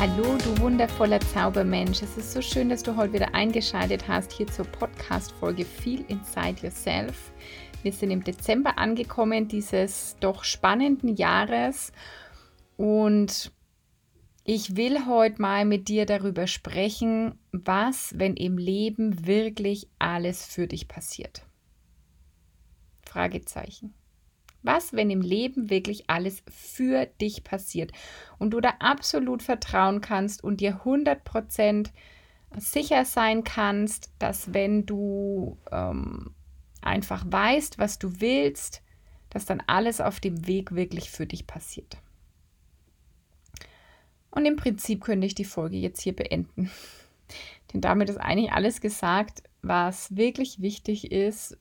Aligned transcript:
Hallo, 0.00 0.38
du 0.38 0.56
wundervoller 0.60 1.18
Zaubermensch. 1.18 2.02
Es 2.02 2.16
ist 2.16 2.32
so 2.32 2.40
schön, 2.40 2.68
dass 2.68 2.84
du 2.84 2.94
heute 2.94 3.14
wieder 3.14 3.34
eingeschaltet 3.34 4.06
hast 4.06 4.30
hier 4.30 4.46
zur 4.46 4.64
Podcast-Folge 4.64 5.64
Feel 5.64 6.04
Inside 6.06 6.62
Yourself. 6.62 7.32
Wir 7.82 7.92
sind 7.92 8.12
im 8.12 8.22
Dezember 8.22 8.78
angekommen, 8.78 9.48
dieses 9.48 10.16
doch 10.20 10.44
spannenden 10.44 11.16
Jahres. 11.16 11.90
Und 12.76 13.50
ich 14.44 14.76
will 14.76 15.04
heute 15.06 15.42
mal 15.42 15.64
mit 15.64 15.88
dir 15.88 16.06
darüber 16.06 16.46
sprechen, 16.46 17.36
was, 17.50 18.16
wenn 18.16 18.36
im 18.36 18.56
Leben 18.56 19.26
wirklich 19.26 19.88
alles 19.98 20.46
für 20.46 20.68
dich 20.68 20.86
passiert. 20.86 21.44
Fragezeichen. 23.04 23.94
Was, 24.62 24.92
wenn 24.92 25.10
im 25.10 25.20
Leben 25.20 25.70
wirklich 25.70 26.10
alles 26.10 26.42
für 26.50 27.06
dich 27.20 27.44
passiert 27.44 27.92
und 28.38 28.50
du 28.50 28.60
da 28.60 28.74
absolut 28.80 29.42
vertrauen 29.42 30.00
kannst 30.00 30.42
und 30.42 30.60
dir 30.60 30.82
100% 30.84 31.90
sicher 32.56 33.04
sein 33.04 33.44
kannst, 33.44 34.10
dass 34.18 34.52
wenn 34.54 34.86
du 34.86 35.58
ähm, 35.70 36.34
einfach 36.80 37.24
weißt, 37.26 37.78
was 37.78 37.98
du 37.98 38.20
willst, 38.20 38.82
dass 39.30 39.46
dann 39.46 39.62
alles 39.66 40.00
auf 40.00 40.20
dem 40.20 40.46
Weg 40.46 40.74
wirklich 40.74 41.10
für 41.10 41.26
dich 41.26 41.46
passiert. 41.46 41.98
Und 44.30 44.46
im 44.46 44.56
Prinzip 44.56 45.02
könnte 45.02 45.26
ich 45.26 45.34
die 45.34 45.44
Folge 45.44 45.76
jetzt 45.76 46.00
hier 46.00 46.14
beenden. 46.14 46.70
Denn 47.72 47.80
damit 47.80 48.08
ist 48.08 48.18
eigentlich 48.18 48.52
alles 48.52 48.80
gesagt, 48.80 49.42
was 49.62 50.16
wirklich 50.16 50.60
wichtig 50.60 51.12
ist, 51.12 51.58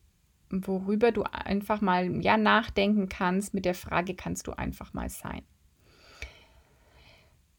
worüber 0.50 1.12
du 1.12 1.23
einfach 1.23 1.81
mal 1.81 2.23
ja, 2.23 2.38
nachdenken 2.38 3.09
kannst. 3.09 3.53
Mit 3.53 3.66
der 3.66 3.76
Frage 3.76 4.16
kannst 4.16 4.48
du 4.48 4.52
einfach 4.52 4.94
mal 4.94 5.09
sein. 5.09 5.42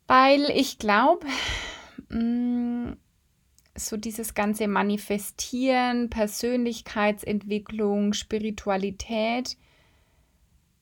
Weil 0.06 0.50
ich 0.54 0.78
glaube, 0.78 1.26
mm, 2.08 2.92
so 3.74 3.96
dieses 3.96 4.34
ganze 4.34 4.68
Manifestieren, 4.68 6.10
Persönlichkeitsentwicklung, 6.10 8.12
Spiritualität, 8.12 9.56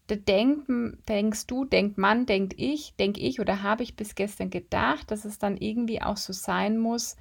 da 0.07 0.15
denk, 0.15 0.67
denkst 1.09 1.47
du, 1.49 1.65
denkt 1.65 1.99
man, 1.99 2.27
denkt 2.27 2.55
ich, 2.57 2.95
denke 2.97 3.21
ich 3.21 3.41
oder 3.41 3.63
habe 3.63 3.83
ich 3.83 3.97
bis 3.97 4.15
gestern 4.15 4.51
gedacht, 4.51 5.11
dass 5.11 5.25
es 5.25 5.39
dann 5.39 5.57
irgendwie 5.57 6.01
auch 6.01 6.17
so 6.17 6.33
sein 6.33 6.79
muss, 6.79 7.17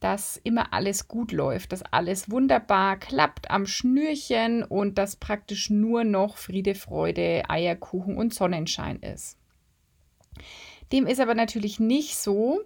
dass 0.00 0.36
immer 0.36 0.72
alles 0.72 1.08
gut 1.08 1.32
läuft, 1.32 1.72
dass 1.72 1.82
alles 1.82 2.30
wunderbar 2.30 2.98
klappt 2.98 3.50
am 3.50 3.66
Schnürchen 3.66 4.62
und 4.62 4.98
dass 4.98 5.16
praktisch 5.16 5.70
nur 5.70 6.04
noch 6.04 6.36
Friede, 6.36 6.74
Freude, 6.74 7.44
Eierkuchen 7.48 8.16
und 8.16 8.34
Sonnenschein 8.34 9.00
ist. 9.00 9.38
Dem 10.92 11.06
ist 11.06 11.20
aber 11.20 11.34
natürlich 11.34 11.80
nicht 11.80 12.16
so, 12.16 12.60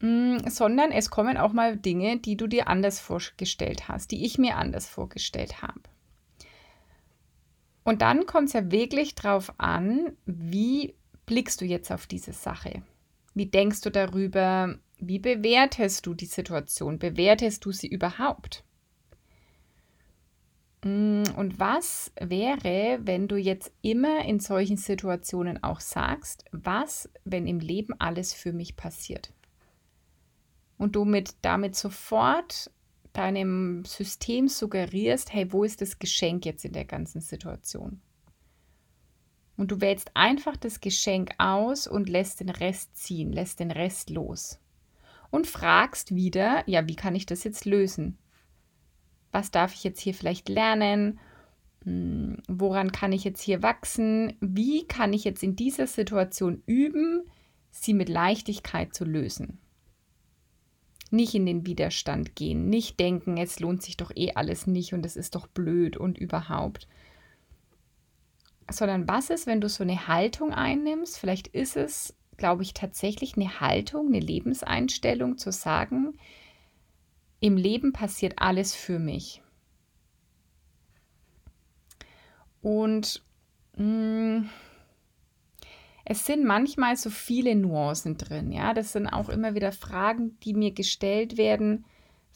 mm, 0.00 0.38
sondern 0.48 0.90
es 0.90 1.10
kommen 1.10 1.36
auch 1.36 1.52
mal 1.52 1.76
Dinge, 1.76 2.18
die 2.18 2.36
du 2.36 2.46
dir 2.46 2.68
anders 2.68 2.98
vorgestellt 3.00 3.88
hast, 3.88 4.10
die 4.10 4.24
ich 4.24 4.36
mir 4.36 4.56
anders 4.56 4.86
vorgestellt 4.86 5.62
habe. 5.62 5.80
Und 7.84 8.02
dann 8.02 8.26
kommt 8.26 8.48
es 8.48 8.52
ja 8.52 8.70
wirklich 8.72 9.14
darauf 9.14 9.54
an, 9.58 10.16
wie 10.26 10.94
blickst 11.24 11.60
du 11.60 11.64
jetzt 11.64 11.92
auf 11.92 12.08
diese 12.08 12.32
Sache? 12.32 12.82
Wie 13.34 13.46
denkst 13.46 13.82
du 13.82 13.90
darüber? 13.90 14.76
Wie 14.98 15.18
bewertest 15.18 16.06
du 16.06 16.14
die 16.14 16.26
Situation? 16.26 16.98
Bewertest 16.98 17.64
du 17.64 17.72
sie 17.72 17.86
überhaupt? 17.86 18.64
Mm, 20.84 21.24
und 21.36 21.60
was 21.60 22.12
wäre, 22.18 23.00
wenn 23.02 23.28
du 23.28 23.36
jetzt 23.36 23.72
immer 23.82 24.24
in 24.24 24.40
solchen 24.40 24.78
Situationen 24.78 25.62
auch 25.62 25.80
sagst, 25.80 26.44
was, 26.50 27.10
wenn 27.24 27.46
im 27.46 27.60
Leben 27.60 27.94
alles 27.98 28.32
für 28.32 28.54
mich 28.54 28.76
passiert? 28.76 29.32
Und 30.78 30.96
du 30.96 31.04
mit, 31.04 31.34
damit 31.42 31.76
sofort 31.76 32.70
deinem 33.12 33.84
System 33.84 34.48
suggerierst, 34.48 35.32
hey, 35.32 35.52
wo 35.52 35.64
ist 35.64 35.82
das 35.82 35.98
Geschenk 35.98 36.46
jetzt 36.46 36.64
in 36.64 36.72
der 36.72 36.84
ganzen 36.84 37.20
Situation? 37.20 38.00
Und 39.58 39.70
du 39.70 39.80
wählst 39.80 40.10
einfach 40.14 40.56
das 40.56 40.80
Geschenk 40.80 41.32
aus 41.38 41.86
und 41.86 42.08
lässt 42.08 42.40
den 42.40 42.50
Rest 42.50 42.96
ziehen, 42.96 43.32
lässt 43.32 43.60
den 43.60 43.70
Rest 43.70 44.10
los 44.10 44.58
und 45.30 45.46
fragst 45.46 46.14
wieder, 46.14 46.62
ja, 46.66 46.88
wie 46.88 46.96
kann 46.96 47.14
ich 47.14 47.26
das 47.26 47.44
jetzt 47.44 47.64
lösen? 47.64 48.18
Was 49.32 49.50
darf 49.50 49.74
ich 49.74 49.84
jetzt 49.84 50.00
hier 50.00 50.14
vielleicht 50.14 50.48
lernen? 50.48 51.18
Hm, 51.84 52.38
woran 52.48 52.92
kann 52.92 53.12
ich 53.12 53.24
jetzt 53.24 53.42
hier 53.42 53.62
wachsen? 53.62 54.36
Wie 54.40 54.86
kann 54.86 55.12
ich 55.12 55.24
jetzt 55.24 55.42
in 55.42 55.56
dieser 55.56 55.86
Situation 55.86 56.62
üben, 56.66 57.22
sie 57.70 57.94
mit 57.94 58.08
Leichtigkeit 58.08 58.94
zu 58.94 59.04
lösen? 59.04 59.58
Nicht 61.10 61.34
in 61.34 61.46
den 61.46 61.66
Widerstand 61.66 62.34
gehen, 62.34 62.68
nicht 62.68 62.98
denken, 62.98 63.36
es 63.36 63.60
lohnt 63.60 63.82
sich 63.82 63.96
doch 63.96 64.10
eh 64.14 64.32
alles 64.34 64.66
nicht 64.66 64.92
und 64.92 65.06
es 65.06 65.16
ist 65.16 65.36
doch 65.36 65.46
blöd 65.46 65.96
und 65.96 66.18
überhaupt. 66.18 66.88
Sondern 68.68 69.06
was 69.06 69.30
ist, 69.30 69.46
wenn 69.46 69.60
du 69.60 69.68
so 69.68 69.84
eine 69.84 70.08
Haltung 70.08 70.52
einnimmst? 70.52 71.18
Vielleicht 71.18 71.46
ist 71.46 71.76
es 71.76 72.16
glaube 72.36 72.62
ich, 72.62 72.74
tatsächlich 72.74 73.36
eine 73.36 73.60
Haltung, 73.60 74.08
eine 74.08 74.20
Lebenseinstellung 74.20 75.38
zu 75.38 75.52
sagen, 75.52 76.18
im 77.40 77.56
Leben 77.56 77.92
passiert 77.92 78.34
alles 78.38 78.74
für 78.74 78.98
mich. 78.98 79.42
Und 82.62 83.22
mh, 83.76 83.84
mm, 83.84 84.50
es 86.08 86.24
sind 86.24 86.44
manchmal 86.44 86.96
so 86.96 87.10
viele 87.10 87.56
Nuancen 87.56 88.16
drin. 88.16 88.52
Ja, 88.52 88.74
das 88.74 88.92
sind 88.92 89.08
auch 89.08 89.28
immer 89.28 89.56
wieder 89.56 89.72
Fragen, 89.72 90.38
die 90.40 90.54
mir 90.54 90.70
gestellt 90.70 91.36
werden 91.36 91.84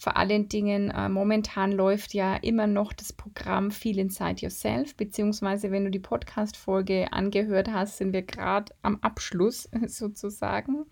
vor 0.00 0.16
allen 0.16 0.48
Dingen, 0.48 0.90
äh, 0.90 1.10
momentan 1.10 1.72
läuft 1.72 2.14
ja 2.14 2.36
immer 2.36 2.66
noch 2.66 2.94
das 2.94 3.12
Programm 3.12 3.70
Feel 3.70 3.98
Inside 3.98 4.36
Yourself, 4.40 4.96
beziehungsweise 4.96 5.70
wenn 5.70 5.84
du 5.84 5.90
die 5.90 5.98
Podcast-Folge 5.98 7.12
angehört 7.12 7.70
hast, 7.70 7.98
sind 7.98 8.14
wir 8.14 8.22
gerade 8.22 8.72
am 8.80 8.96
Abschluss 9.02 9.68
sozusagen. 9.86 10.86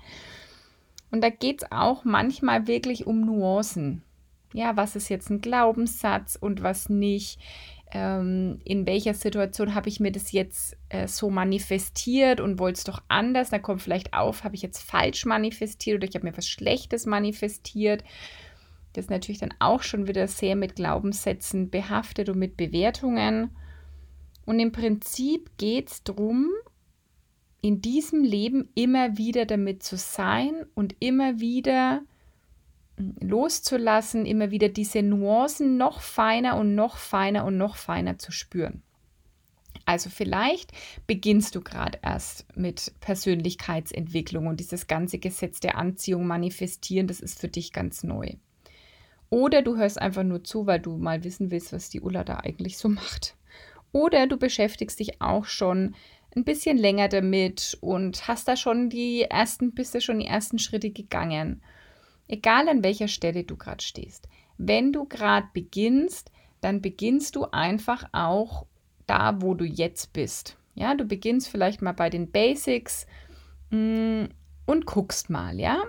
Und 1.11 1.25
da 1.25 1.31
geht 1.31 1.63
es 1.63 1.73
auch 1.73 2.05
manchmal 2.05 2.67
wirklich 2.67 3.07
um 3.07 3.23
Nuancen. 3.23 4.03
Ja, 4.53 4.77
was 4.77 4.95
ist 4.95 5.09
jetzt 5.09 5.31
ein 5.31 5.41
Glaubenssatz 5.41 6.37
und 6.39 6.63
was 6.63 6.91
nicht? 6.91 7.41
Ähm, 7.91 8.61
in 8.65 8.87
welcher 8.87 9.15
Situation 9.15 9.75
habe 9.75 9.89
ich 9.89 10.01
mir 10.01 10.13
das 10.13 10.33
jetzt 10.33 10.77
äh, 10.91 11.09
so 11.09 11.31
manifestiert 11.31 12.43
und 12.43 12.59
wollte 12.59 12.77
es 12.77 12.85
doch 12.85 13.03
anders? 13.09 13.49
Da 13.49 13.59
kommt 13.59 13.81
vielleicht 13.81 14.13
auf, 14.13 14.45
habe 14.45 14.55
ich 14.55 14.61
jetzt 14.61 14.83
falsch 14.83 15.25
manifestiert 15.25 15.97
oder 15.97 16.09
ich 16.09 16.15
habe 16.15 16.27
mir 16.27 16.37
was 16.37 16.47
Schlechtes 16.47 17.07
manifestiert. 17.07 18.05
Ist 18.99 19.11
natürlich 19.11 19.41
dann 19.41 19.55
auch 19.59 19.83
schon 19.83 20.07
wieder 20.07 20.29
sehr 20.29 20.57
mit 20.57 20.77
Glaubenssätzen 20.77 21.71
behaftet 21.71 22.29
und 22.29 22.39
mit 22.39 22.57
Bewertungen. 22.57 23.51
Und 24.45 24.59
im 24.61 24.73
Prinzip 24.73 25.51
geht 25.59 25.91
es 25.91 26.03
darum, 26.05 26.51
in 27.61 27.81
diesem 27.83 28.23
Leben 28.23 28.71
immer 28.75 29.19
wieder 29.19 29.47
damit 29.47 29.83
zu 29.83 29.97
sein 29.97 30.65
und 30.75 30.95
immer 31.01 31.41
wieder 31.41 32.03
hm, 32.97 33.17
loszulassen, 33.21 34.27
immer 34.27 34.51
wieder 34.51 34.69
diese 34.69 35.03
Nuancen 35.03 35.77
noch 35.77 36.01
feiner 36.01 36.57
und 36.57 36.75
noch 36.75 36.97
feiner 36.97 37.45
und 37.45 37.57
noch 37.57 37.77
feiner 37.77 38.19
zu 38.19 38.33
spüren. 38.33 38.83
Also 39.85 40.11
vielleicht 40.11 40.73
beginnst 41.07 41.55
du 41.55 41.63
gerade 41.63 41.99
erst 42.03 42.45
mit 42.55 42.93
Persönlichkeitsentwicklung 43.01 44.47
und 44.47 44.61
dieses 44.61 44.87
ganze 44.87 45.19
Gesetz 45.19 45.61
der 45.61 45.79
Anziehung 45.79 46.27
manifestieren, 46.27 47.07
das 47.07 47.21
ist 47.21 47.41
für 47.41 47.49
dich 47.49 47.73
ganz 47.73 48.05
neu. 48.05 48.35
Oder 49.31 49.63
du 49.63 49.77
hörst 49.77 50.01
einfach 50.01 50.23
nur 50.23 50.45
zu, 50.45 50.67
weil 50.67 50.81
du 50.81 50.97
mal 50.97 51.25
wissen 51.25 51.51
willst, 51.51 51.73
was 51.73 51.91
die 51.91 52.01
Ulla 52.01 52.25
da 52.25 52.39
eigentlich 52.39 52.79
so 52.79 52.89
macht. 52.89 53.37
Oder 53.93 54.27
du 54.27 54.37
beschäftigst 54.37 54.99
dich 55.01 55.21
auch 55.21 55.45
schon 55.45 55.95
ein 56.37 56.45
bisschen 56.45 56.77
länger 56.77 57.09
damit 57.09 57.77
und 57.81 58.29
hast 58.29 58.49
da 58.49 58.57
schon 58.57 58.91
die 58.91 59.23
ersten, 59.23 59.73
bist 59.73 59.95
da 59.95 60.01
schon 60.01 60.21
die 60.21 60.27
ersten 60.27 60.59
Schritte 60.59 60.91
gegangen. 60.91 61.63
Egal 62.29 62.69
an 62.69 62.85
welcher 62.85 63.09
Stelle 63.09 63.45
du 63.45 63.57
gerade 63.57 63.83
stehst. 63.83 64.29
Wenn 64.59 64.93
du 64.93 65.07
gerade 65.07 65.49
beginnst, 65.53 66.31
dann 66.61 66.83
beginnst 66.83 67.37
du 67.37 67.47
einfach 67.51 68.05
auch 68.13 68.67
da, 69.07 69.41
wo 69.41 69.55
du 69.55 69.65
jetzt 69.65 70.13
bist. 70.13 70.57
Ja, 70.75 70.95
du 70.95 71.05
beginnst 71.05 71.49
vielleicht 71.49 71.81
mal 71.81 71.93
bei 71.93 72.11
den 72.11 72.31
Basics 72.31 73.07
mh, 73.71 73.79
mm, 73.79 74.29
und 74.67 74.87
guckst 74.87 75.31
mal, 75.31 75.59
ja. 75.59 75.83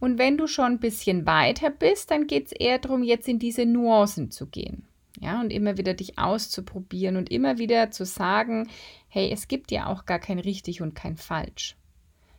Und 0.00 0.18
wenn 0.18 0.38
du 0.38 0.46
schon 0.46 0.72
ein 0.72 0.80
bisschen 0.80 1.26
weiter 1.26 1.70
bist, 1.70 2.10
dann 2.10 2.26
geht 2.26 2.46
es 2.46 2.52
eher 2.52 2.78
darum, 2.78 3.02
jetzt 3.02 3.28
in 3.28 3.38
diese 3.38 3.66
Nuancen 3.66 4.30
zu 4.30 4.46
gehen. 4.46 4.86
Ja, 5.20 5.40
und 5.40 5.50
immer 5.50 5.76
wieder 5.76 5.92
dich 5.92 6.18
auszuprobieren 6.18 7.16
und 7.16 7.30
immer 7.30 7.58
wieder 7.58 7.90
zu 7.90 8.06
sagen, 8.06 8.68
hey, 9.08 9.30
es 9.30 9.48
gibt 9.48 9.70
ja 9.70 9.86
auch 9.86 10.06
gar 10.06 10.18
kein 10.18 10.38
richtig 10.38 10.80
und 10.80 10.94
kein 10.94 11.16
falsch. 11.16 11.76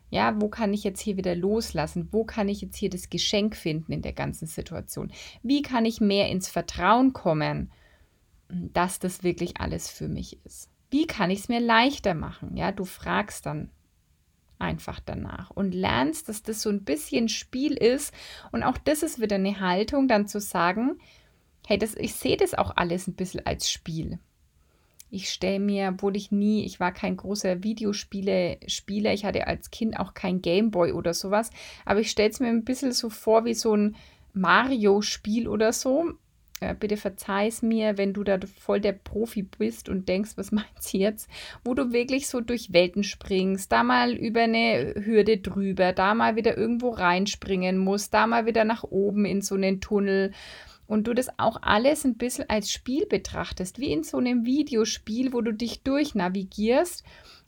Ja, 0.10 0.42
wo 0.42 0.50
kann 0.50 0.74
ich 0.74 0.84
jetzt 0.84 1.00
hier 1.00 1.16
wieder 1.16 1.36
loslassen? 1.36 2.10
Wo 2.12 2.26
kann 2.26 2.50
ich 2.50 2.62
jetzt 2.62 2.76
hier 2.76 2.90
das 2.90 3.10
Geschenk 3.10 3.56
finden 3.56 3.94
in 3.94 4.02
der 4.02 4.14
ganzen 4.14 4.48
Situation? 4.48 5.12
Wie 5.44 5.62
kann 5.62 5.86
ich 5.86 6.02
mehr 6.02 6.30
ins 6.30 6.50
Vertrauen 6.50 7.14
kommen, 7.14 7.72
dass 8.50 9.00
das 9.00 9.24
wirklich 9.24 9.62
alles 9.62 9.88
für 9.90 10.08
mich 10.08 10.44
ist? 10.44 10.70
Wie 10.90 11.08
kann 11.08 11.30
ich 11.30 11.40
es 11.40 11.50
mir 11.50 11.62
leichter 11.62 12.14
machen? 12.14 12.58
Ja, 12.58 12.74
du 12.74 12.84
fragst 12.84 13.46
dann 13.46 13.70
einfach 14.62 15.00
danach 15.00 15.50
und 15.52 15.74
lernst, 15.74 16.30
dass 16.30 16.44
das 16.44 16.62
so 16.62 16.70
ein 16.70 16.84
bisschen 16.84 17.28
Spiel 17.28 17.74
ist. 17.74 18.14
Und 18.52 18.64
auch 18.64 18.78
das 18.78 19.04
ist 19.04 19.20
wieder 19.20 19.36
eine 19.36 19.60
Haltung, 19.60 20.08
dann 20.08 20.28
zu 20.28 20.40
sagen, 20.40 21.00
hey, 21.68 21.78
das, 21.78 21.96
ich 21.96 22.14
sehe 22.14 22.38
das 22.38 22.54
auch 22.54 22.72
alles 22.76 23.08
ein 23.08 23.16
bisschen 23.16 23.46
als 23.46 23.70
Spiel. 23.70 24.20
Ich 25.10 25.30
stelle 25.30 25.60
mir, 25.60 25.90
obwohl 25.94 26.16
ich 26.16 26.32
nie, 26.32 26.64
ich 26.64 26.80
war 26.80 26.94
kein 26.94 27.18
großer 27.18 27.64
Videospiele-Spieler, 27.64 29.14
ich 29.14 29.26
hatte 29.26 29.46
als 29.46 29.70
Kind 29.70 30.00
auch 30.00 30.14
kein 30.14 30.42
Gameboy 30.42 30.94
oder 30.94 31.14
sowas, 31.14 31.50
aber 31.84 32.00
ich 32.00 32.10
stelle 32.10 32.30
es 32.30 32.40
mir 32.40 32.48
ein 32.48 32.64
bisschen 32.64 32.94
so 32.94 33.10
vor 33.10 33.44
wie 33.44 33.54
so 33.54 33.76
ein 33.76 33.98
Mario-Spiel 34.34 35.50
oder 35.50 35.74
so. 35.74 36.14
Äh, 36.62 36.76
bitte 36.76 36.96
verzeih 36.96 37.48
es 37.48 37.64
mir, 37.64 37.98
wenn 37.98 38.14
du 38.14 38.24
da 38.24 38.38
voll 38.60 38.80
der 38.80 38.92
Profi 38.94 39.42
bist 39.42 39.90
und 39.90 40.08
denkst, 40.08 40.34
was 40.36 40.52
meinst 40.52 40.94
du 40.94 41.00
jetzt? 41.00 41.28
Wo 41.66 41.74
du 41.74 41.92
wirklich 41.92 42.28
so 42.28 42.40
durch 42.40 42.72
Welten 42.72 43.04
springst, 43.04 43.72
da 43.72 43.84
mal 43.84 44.14
über 44.14 44.42
eine 44.42 44.94
Hürde 45.04 45.40
drüber, 45.40 45.92
da 45.92 46.14
mal 46.14 46.36
wieder 46.36 46.56
irgendwo 46.58 46.92
reinspringen 46.92 47.80
musst, 47.80 48.14
da 48.14 48.28
mal 48.28 48.46
wieder 48.46 48.64
nach 48.64 48.84
oben 48.84 49.26
in 49.26 49.42
so 49.42 49.56
einen 49.56 49.82
Tunnel 49.82 50.34
und 50.86 51.08
du 51.08 51.16
das 51.16 51.30
auch 51.40 51.58
alles 51.64 52.06
ein 52.06 52.18
bisschen 52.18 52.48
als 52.48 52.72
Spiel 52.72 53.08
betrachtest, 53.08 53.80
wie 53.80 53.92
in 53.92 54.04
so 54.04 54.18
einem 54.18 54.46
Videospiel, 54.46 55.34
wo 55.34 55.42
du 55.42 55.54
dich 55.54 55.82
durchnavigierst 55.82 57.04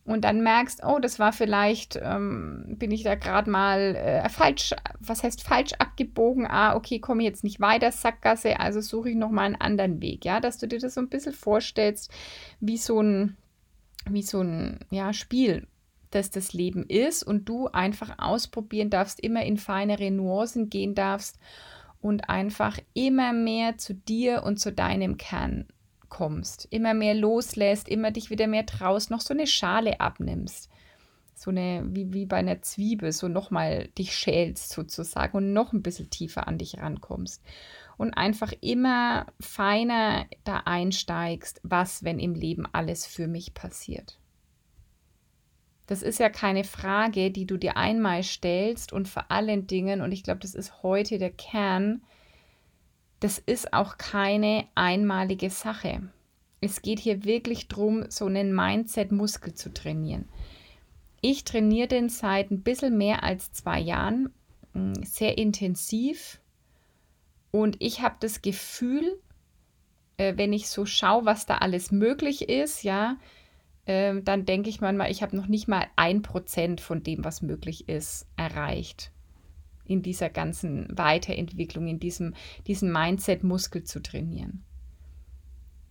und 0.06 0.26
dann 0.26 0.42
merkst, 0.42 0.82
oh, 0.86 1.00
das 1.00 1.18
war 1.18 1.32
vielleicht, 1.32 1.98
ähm, 2.02 2.76
bin 2.78 2.92
ich 2.92 3.04
da 3.04 3.16
gerade 3.16 3.50
mal 3.50 3.96
äh, 3.96 4.28
falsch, 4.30 4.74
was 5.00 5.24
heißt 5.24 5.44
falsch 5.44 5.74
abgebogen? 5.80 6.46
Ah, 6.46 6.76
okay, 6.76 7.00
komme 7.00 7.24
jetzt 7.24 7.44
nicht 7.44 7.62
weiter, 7.62 7.92
Sackgasse, 7.92 8.60
also 8.60 8.82
suche 8.82 9.12
ich 9.12 9.16
nochmal 9.16 9.46
einen 9.46 9.62
anderen 9.62 10.02
Weg, 10.02 10.26
ja, 10.26 10.42
dass 10.42 10.58
du 10.58 10.68
dir 10.68 10.80
das 10.80 10.96
so 10.96 11.02
ein 11.02 11.10
bisschen 11.10 11.34
vorstellst, 11.34 12.12
wie 12.60 12.78
so 12.78 13.02
ein, 13.02 13.38
wie 14.10 14.24
so 14.24 14.42
ein, 14.42 14.80
ja, 14.90 15.14
Spiel, 15.14 15.68
dass 16.12 16.30
das 16.30 16.52
Leben 16.52 16.86
ist 16.86 17.24
und 17.24 17.48
du 17.48 17.68
einfach 17.68 18.20
ausprobieren 18.20 18.90
darfst, 18.90 19.22
immer 19.22 19.44
in 19.44 19.58
feinere 19.58 20.12
Nuancen 20.12 20.70
gehen 20.70 20.96
darfst 20.96 21.40
und 22.02 22.30
einfach 22.30 22.78
immer 22.94 23.32
mehr 23.32 23.78
zu 23.78 23.94
dir 23.94 24.44
und 24.44 24.60
zu 24.60 24.74
deinem 24.74 25.16
Kern 25.16 25.68
kommst, 26.14 26.68
immer 26.70 26.94
mehr 26.94 27.16
loslässt, 27.16 27.90
immer 27.90 28.12
dich 28.12 28.30
wieder 28.30 28.46
mehr 28.46 28.68
traust, 28.68 29.10
noch 29.10 29.22
so 29.22 29.34
eine 29.34 29.48
Schale 29.48 30.00
abnimmst. 30.00 30.70
So 31.34 31.50
eine, 31.50 31.84
wie, 31.88 32.14
wie 32.14 32.28
bei 32.28 32.38
einer 32.38 32.62
Zwiebel, 32.62 33.12
so 33.12 33.28
nochmal 33.28 33.88
dich 33.98 34.16
schälst 34.16 34.70
sozusagen 34.70 35.36
und 35.36 35.54
noch 35.54 35.74
ein 35.74 35.82
bisschen 35.82 36.12
tiefer 36.12 36.48
an 36.48 36.60
dich 36.60 36.78
rankommst. 36.78 37.42
Und 37.98 38.14
einfach 38.14 38.54
immer 38.62 39.26
feiner 39.40 40.28
da 40.44 40.62
einsteigst, 40.66 41.60
was, 41.64 42.04
wenn 42.04 42.20
im 42.20 42.36
Leben 42.36 42.68
alles 42.72 43.08
für 43.08 43.28
mich 43.28 43.56
passiert. 43.56 44.20
Das 45.88 46.04
ist 46.04 46.20
ja 46.20 46.30
keine 46.30 46.64
Frage, 46.64 47.32
die 47.32 47.48
du 47.48 47.58
dir 47.58 47.76
einmal 47.76 48.22
stellst 48.22 48.94
und 48.94 49.08
vor 49.08 49.32
allen 49.32 49.66
Dingen, 49.66 50.02
und 50.02 50.12
ich 50.12 50.24
glaube, 50.24 50.42
das 50.42 50.54
ist 50.54 50.84
heute 50.84 51.18
der 51.18 51.32
Kern, 51.32 52.04
das 53.24 53.40
ist 53.40 53.72
auch 53.72 53.98
keine 53.98 54.68
einmalige 54.76 55.50
Sache. 55.50 56.02
Es 56.60 56.82
geht 56.82 57.00
hier 57.00 57.24
wirklich 57.24 57.70
darum, 57.70 58.04
so 58.10 58.26
einen 58.26 58.54
Mindset-Muskel 58.54 59.54
zu 59.54 59.74
trainieren. 59.74 60.28
Ich 61.22 61.46
trainiere 61.46 61.88
den 61.88 62.10
seit 62.10 62.52
ein 62.52 62.64
bisschen 62.64 62.98
mehr 62.98 63.24
als 63.24 63.54
zwei 63.54 63.80
Jahren 63.80 64.34
mm, 64.74 65.04
sehr 65.04 65.38
intensiv 65.38 66.42
und 67.52 67.78
ich 67.80 68.02
habe 68.02 68.16
das 68.20 68.42
Gefühl, 68.42 69.18
äh, 70.18 70.34
wenn 70.36 70.52
ich 70.52 70.68
so 70.68 70.86
schaue, 70.86 71.24
was 71.24 71.46
da 71.46 71.60
alles 71.60 71.94
möglich 71.94 72.50
ist, 72.50 72.84
ja, 72.84 73.16
ähm, 73.86 74.26
dann 74.26 74.46
denke 74.46 74.70
ich 74.70 74.82
manchmal, 74.82 75.10
ich 75.12 75.24
habe 75.24 75.38
noch 75.38 75.48
nicht 75.48 75.70
mal 75.70 75.88
ein 75.96 76.24
Prozent 76.24 76.82
von 76.82 77.04
dem, 77.04 77.24
was 77.24 77.42
möglich 77.42 77.88
ist, 77.88 78.28
erreicht. 78.36 79.13
In 79.86 80.02
dieser 80.02 80.30
ganzen 80.30 80.88
Weiterentwicklung, 80.98 81.88
in 81.88 82.00
diesem, 82.00 82.34
diesem 82.68 82.92
Mindset-Muskel 82.92 83.84
zu 83.84 84.02
trainieren. 84.02 84.64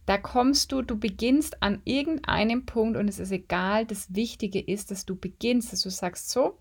Da 0.06 0.18
kommst 0.18 0.72
du, 0.72 0.82
du 0.82 0.98
beginnst 0.98 1.62
an 1.62 1.80
irgendeinem 1.84 2.66
Punkt 2.66 2.96
und 2.96 3.06
es 3.08 3.18
ist 3.18 3.30
egal, 3.30 3.86
das 3.86 4.14
Wichtige 4.14 4.60
ist, 4.60 4.90
dass 4.90 5.06
du 5.06 5.14
beginnst, 5.14 5.72
dass 5.72 5.82
du 5.82 5.90
sagst, 5.90 6.30
so, 6.30 6.58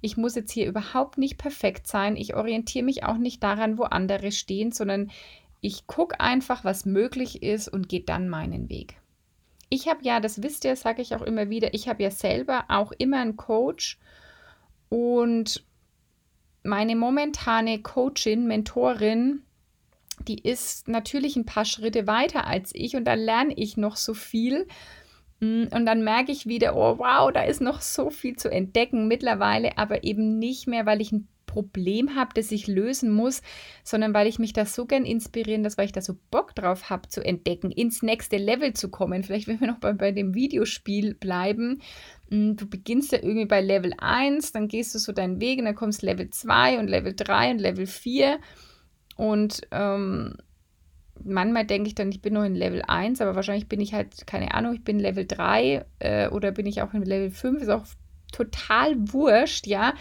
ich 0.00 0.16
muss 0.16 0.34
jetzt 0.34 0.50
hier 0.50 0.66
überhaupt 0.66 1.18
nicht 1.18 1.38
perfekt 1.38 1.86
sein, 1.86 2.16
ich 2.16 2.34
orientiere 2.34 2.84
mich 2.84 3.04
auch 3.04 3.18
nicht 3.18 3.42
daran, 3.42 3.78
wo 3.78 3.84
andere 3.84 4.32
stehen, 4.32 4.72
sondern 4.72 5.10
ich 5.60 5.86
gucke 5.86 6.18
einfach, 6.20 6.64
was 6.64 6.86
möglich 6.86 7.42
ist 7.42 7.68
und 7.68 7.88
gehe 7.88 8.00
dann 8.00 8.28
meinen 8.28 8.68
Weg 8.68 9.00
ich 9.70 9.88
habe 9.88 10.00
ja, 10.02 10.20
das 10.20 10.42
wisst 10.42 10.64
ihr, 10.64 10.76
sage 10.76 11.00
ich 11.00 11.14
auch 11.14 11.22
immer 11.22 11.48
wieder, 11.48 11.72
ich 11.72 11.88
habe 11.88 12.02
ja 12.02 12.10
selber 12.10 12.64
auch 12.68 12.92
immer 12.98 13.20
einen 13.20 13.36
Coach 13.36 13.98
und 14.88 15.64
meine 16.62 16.96
momentane 16.96 17.80
Coachin, 17.80 18.46
Mentorin, 18.46 19.42
die 20.28 20.38
ist 20.38 20.88
natürlich 20.88 21.36
ein 21.36 21.46
paar 21.46 21.64
Schritte 21.64 22.06
weiter 22.06 22.46
als 22.46 22.70
ich 22.74 22.96
und 22.96 23.04
da 23.04 23.14
lerne 23.14 23.54
ich 23.56 23.76
noch 23.76 23.96
so 23.96 24.14
viel. 24.14 24.66
Mm, 25.40 25.64
und 25.70 25.86
dann 25.86 26.04
merke 26.04 26.32
ich 26.32 26.46
wieder, 26.46 26.76
oh 26.76 26.98
wow, 26.98 27.32
da 27.32 27.42
ist 27.42 27.60
noch 27.60 27.80
so 27.80 28.10
viel 28.10 28.36
zu 28.36 28.50
entdecken 28.50 29.08
mittlerweile, 29.08 29.78
aber 29.78 30.04
eben 30.04 30.38
nicht 30.38 30.66
mehr, 30.66 30.86
weil 30.86 31.00
ich 31.00 31.12
ein 31.12 31.28
Problem 31.50 32.14
habe, 32.14 32.30
das 32.34 32.52
ich 32.52 32.68
lösen 32.68 33.10
muss, 33.10 33.42
sondern 33.82 34.14
weil 34.14 34.28
ich 34.28 34.38
mich 34.38 34.52
da 34.52 34.64
so 34.64 34.86
gern 34.86 35.04
inspirieren 35.04 35.64
lasse, 35.64 35.76
weil 35.78 35.86
ich 35.86 35.92
da 35.92 36.00
so 36.00 36.16
Bock 36.30 36.54
drauf 36.54 36.90
habe 36.90 37.08
zu 37.08 37.24
entdecken, 37.24 37.72
ins 37.72 38.02
nächste 38.02 38.36
Level 38.36 38.72
zu 38.72 38.88
kommen. 38.88 39.24
Vielleicht, 39.24 39.48
wenn 39.48 39.60
wir 39.60 39.66
noch 39.66 39.80
bei, 39.80 39.92
bei 39.92 40.12
dem 40.12 40.34
Videospiel 40.34 41.14
bleiben, 41.14 41.82
hm, 42.30 42.56
du 42.56 42.68
beginnst 42.68 43.10
ja 43.10 43.18
irgendwie 43.18 43.46
bei 43.46 43.60
Level 43.60 43.92
1, 43.98 44.52
dann 44.52 44.68
gehst 44.68 44.94
du 44.94 44.98
so 45.00 45.12
deinen 45.12 45.40
Weg 45.40 45.58
und 45.58 45.64
dann 45.64 45.74
kommst 45.74 46.02
Level 46.02 46.30
2 46.30 46.78
und 46.78 46.88
Level 46.88 47.14
3 47.14 47.50
und 47.50 47.58
Level 47.58 47.86
4 47.86 48.38
und 49.16 49.62
ähm, 49.72 50.36
manchmal 51.24 51.66
denke 51.66 51.88
ich 51.88 51.94
dann, 51.94 52.10
ich 52.10 52.22
bin 52.22 52.34
noch 52.34 52.44
in 52.44 52.54
Level 52.54 52.82
1, 52.86 53.20
aber 53.20 53.34
wahrscheinlich 53.34 53.68
bin 53.68 53.80
ich 53.80 53.92
halt, 53.92 54.26
keine 54.26 54.54
Ahnung, 54.54 54.74
ich 54.74 54.84
bin 54.84 54.98
Level 54.98 55.26
3 55.26 55.84
äh, 55.98 56.28
oder 56.28 56.52
bin 56.52 56.66
ich 56.66 56.82
auch 56.82 56.94
in 56.94 57.02
Level 57.02 57.30
5, 57.30 57.62
ist 57.62 57.68
auch 57.68 57.84
total 58.30 58.96
wurscht, 59.12 59.66
ja. 59.66 59.94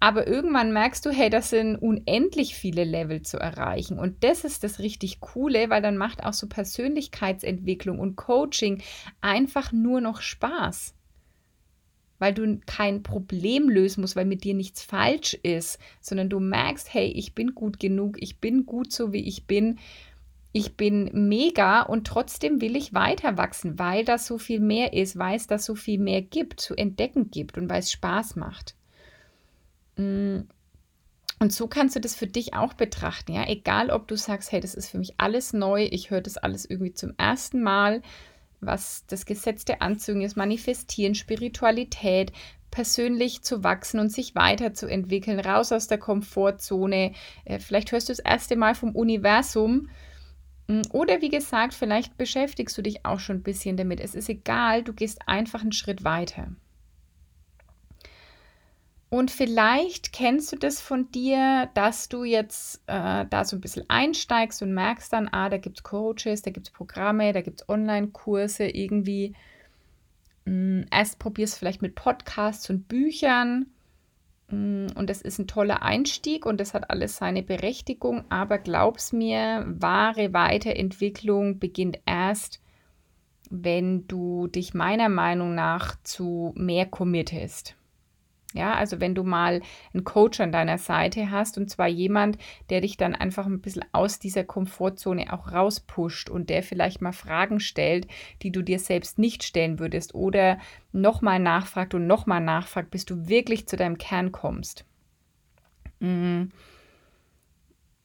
Aber 0.00 0.26
irgendwann 0.26 0.72
merkst 0.72 1.06
du, 1.06 1.10
hey, 1.10 1.30
das 1.30 1.50
sind 1.50 1.76
unendlich 1.76 2.54
viele 2.54 2.84
Level 2.84 3.22
zu 3.22 3.38
erreichen. 3.38 3.98
Und 3.98 4.22
das 4.22 4.44
ist 4.44 4.62
das 4.62 4.78
richtig 4.78 5.20
Coole, 5.20 5.70
weil 5.70 5.80
dann 5.80 5.96
macht 5.96 6.22
auch 6.24 6.34
so 6.34 6.46
Persönlichkeitsentwicklung 6.46 7.98
und 7.98 8.16
Coaching 8.16 8.82
einfach 9.20 9.72
nur 9.72 10.00
noch 10.00 10.20
Spaß. 10.20 10.94
Weil 12.18 12.34
du 12.34 12.60
kein 12.66 13.02
Problem 13.02 13.68
lösen 13.68 14.02
musst, 14.02 14.14
weil 14.14 14.26
mit 14.26 14.44
dir 14.44 14.54
nichts 14.54 14.82
falsch 14.82 15.34
ist, 15.42 15.78
sondern 16.00 16.28
du 16.28 16.38
merkst, 16.38 16.92
hey, 16.92 17.06
ich 17.06 17.34
bin 17.34 17.54
gut 17.54 17.80
genug, 17.80 18.16
ich 18.20 18.40
bin 18.40 18.66
gut 18.66 18.92
so, 18.92 19.12
wie 19.12 19.26
ich 19.26 19.46
bin 19.46 19.78
ich 20.56 20.76
bin 20.76 21.10
mega 21.12 21.82
und 21.82 22.06
trotzdem 22.06 22.60
will 22.60 22.76
ich 22.76 22.94
weiter 22.94 23.36
wachsen, 23.36 23.76
weil 23.76 24.04
das 24.04 24.24
so 24.24 24.38
viel 24.38 24.60
mehr 24.60 24.92
ist, 24.92 25.18
weil 25.18 25.34
es 25.34 25.48
das 25.48 25.64
so 25.64 25.74
viel 25.74 25.98
mehr 25.98 26.22
gibt, 26.22 26.60
zu 26.60 26.76
entdecken 26.76 27.32
gibt 27.32 27.58
und 27.58 27.68
weil 27.68 27.80
es 27.80 27.90
Spaß 27.90 28.36
macht. 28.36 28.76
Mm. 29.96 30.42
Und 31.40 31.52
so 31.52 31.66
kannst 31.66 31.96
du 31.96 32.00
das 32.00 32.14
für 32.14 32.28
dich 32.28 32.54
auch 32.54 32.72
betrachten, 32.74 33.32
ja, 33.32 33.48
egal 33.48 33.90
ob 33.90 34.06
du 34.06 34.16
sagst, 34.16 34.52
hey, 34.52 34.60
das 34.60 34.76
ist 34.76 34.90
für 34.90 34.98
mich 34.98 35.14
alles 35.16 35.52
neu, 35.52 35.88
ich 35.90 36.10
höre 36.10 36.20
das 36.20 36.36
alles 36.36 36.64
irgendwie 36.64 36.94
zum 36.94 37.14
ersten 37.18 37.60
Mal, 37.60 38.00
was 38.60 39.04
das 39.08 39.26
Gesetz 39.26 39.64
der 39.64 39.82
Anziehung 39.82 40.20
ist, 40.20 40.36
manifestieren, 40.36 41.16
Spiritualität, 41.16 42.32
persönlich 42.70 43.42
zu 43.42 43.64
wachsen 43.64 43.98
und 43.98 44.12
sich 44.12 44.36
weiterzuentwickeln, 44.36 45.40
raus 45.40 45.72
aus 45.72 45.88
der 45.88 45.98
Komfortzone. 45.98 47.12
Äh, 47.44 47.58
vielleicht 47.58 47.90
hörst 47.90 48.08
du 48.08 48.12
das 48.12 48.20
erste 48.20 48.54
Mal 48.54 48.76
vom 48.76 48.94
Universum 48.94 49.88
oder 50.92 51.20
wie 51.20 51.28
gesagt, 51.28 51.74
vielleicht 51.74 52.16
beschäftigst 52.16 52.76
du 52.78 52.82
dich 52.82 53.04
auch 53.04 53.18
schon 53.18 53.36
ein 53.36 53.42
bisschen 53.42 53.76
damit. 53.76 54.00
Es 54.00 54.14
ist 54.14 54.28
egal, 54.28 54.82
du 54.82 54.94
gehst 54.94 55.28
einfach 55.28 55.60
einen 55.60 55.72
Schritt 55.72 56.04
weiter. 56.04 56.48
Und 59.10 59.30
vielleicht 59.30 60.12
kennst 60.12 60.50
du 60.52 60.56
das 60.56 60.80
von 60.80 61.10
dir, 61.12 61.70
dass 61.74 62.08
du 62.08 62.24
jetzt 62.24 62.82
äh, 62.86 63.26
da 63.28 63.44
so 63.44 63.56
ein 63.56 63.60
bisschen 63.60 63.84
einsteigst 63.88 64.62
und 64.62 64.74
merkst 64.74 65.12
dann, 65.12 65.28
ah, 65.28 65.48
da 65.48 65.58
gibt 65.58 65.78
es 65.78 65.82
Coaches, 65.84 66.42
da 66.42 66.50
gibt 66.50 66.66
es 66.66 66.72
Programme, 66.72 67.32
da 67.32 67.42
gibt 67.42 67.60
es 67.60 67.68
Online-Kurse 67.68 68.66
irgendwie. 68.66 69.34
Hm, 70.46 70.86
erst 70.90 71.18
probierst 71.20 71.54
du 71.54 71.58
vielleicht 71.58 71.82
mit 71.82 71.94
Podcasts 71.94 72.68
und 72.70 72.88
Büchern 72.88 73.66
Mm, 73.66 73.73
und 74.50 75.06
das 75.06 75.22
ist 75.22 75.38
ein 75.38 75.46
toller 75.46 75.82
Einstieg 75.82 76.46
und 76.46 76.60
das 76.60 76.74
hat 76.74 76.90
alles 76.90 77.16
seine 77.16 77.42
Berechtigung, 77.42 78.24
aber 78.28 78.58
glaub's 78.58 79.12
mir, 79.12 79.64
wahre 79.66 80.32
Weiterentwicklung 80.32 81.58
beginnt 81.58 81.98
erst, 82.06 82.60
wenn 83.50 84.06
du 84.06 84.46
dich 84.48 84.74
meiner 84.74 85.08
Meinung 85.08 85.54
nach 85.54 85.96
zu 86.02 86.52
mehr 86.56 86.86
committest. 86.86 87.74
Ja, 88.54 88.74
also 88.74 89.00
wenn 89.00 89.16
du 89.16 89.24
mal 89.24 89.62
einen 89.92 90.04
Coach 90.04 90.38
an 90.38 90.52
deiner 90.52 90.78
Seite 90.78 91.32
hast 91.32 91.58
und 91.58 91.68
zwar 91.68 91.88
jemand, 91.88 92.38
der 92.70 92.82
dich 92.82 92.96
dann 92.96 93.16
einfach 93.16 93.46
ein 93.46 93.60
bisschen 93.60 93.84
aus 93.90 94.20
dieser 94.20 94.44
Komfortzone 94.44 95.32
auch 95.32 95.50
rauspusht 95.50 96.30
und 96.30 96.50
der 96.50 96.62
vielleicht 96.62 97.02
mal 97.02 97.12
Fragen 97.12 97.58
stellt, 97.58 98.06
die 98.42 98.52
du 98.52 98.62
dir 98.62 98.78
selbst 98.78 99.18
nicht 99.18 99.42
stellen 99.42 99.80
würdest 99.80 100.14
oder 100.14 100.58
nochmal 100.92 101.40
nachfragt 101.40 101.94
und 101.94 102.06
nochmal 102.06 102.40
nachfragt, 102.40 102.92
bis 102.92 103.04
du 103.04 103.28
wirklich 103.28 103.66
zu 103.66 103.76
deinem 103.76 103.98
Kern 103.98 104.30
kommst. 104.30 104.84
Mhm. 105.98 106.52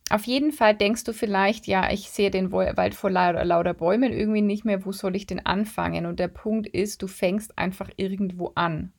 Auf 0.10 0.26
jeden 0.26 0.52
Fall 0.52 0.76
denkst 0.76 1.04
du 1.04 1.14
vielleicht, 1.14 1.68
ja, 1.68 1.92
ich 1.92 2.10
sehe 2.10 2.32
den 2.32 2.52
Wald 2.52 2.96
vor 2.96 3.12
lauter 3.12 3.76
Bäumen 3.76 4.12
irgendwie 4.12 4.42
nicht 4.42 4.66
mehr, 4.66 4.84
wo 4.84 4.92
soll 4.92 5.16
ich 5.16 5.28
denn 5.28 5.46
anfangen? 5.46 6.08
Und 6.08 6.20
der 6.20 6.28
Punkt 6.28 6.66
ist, 6.66 7.04
du 7.04 7.08
fängst 7.08 7.56
einfach 7.60 7.92
irgendwo 7.98 8.52
an. 8.56 8.94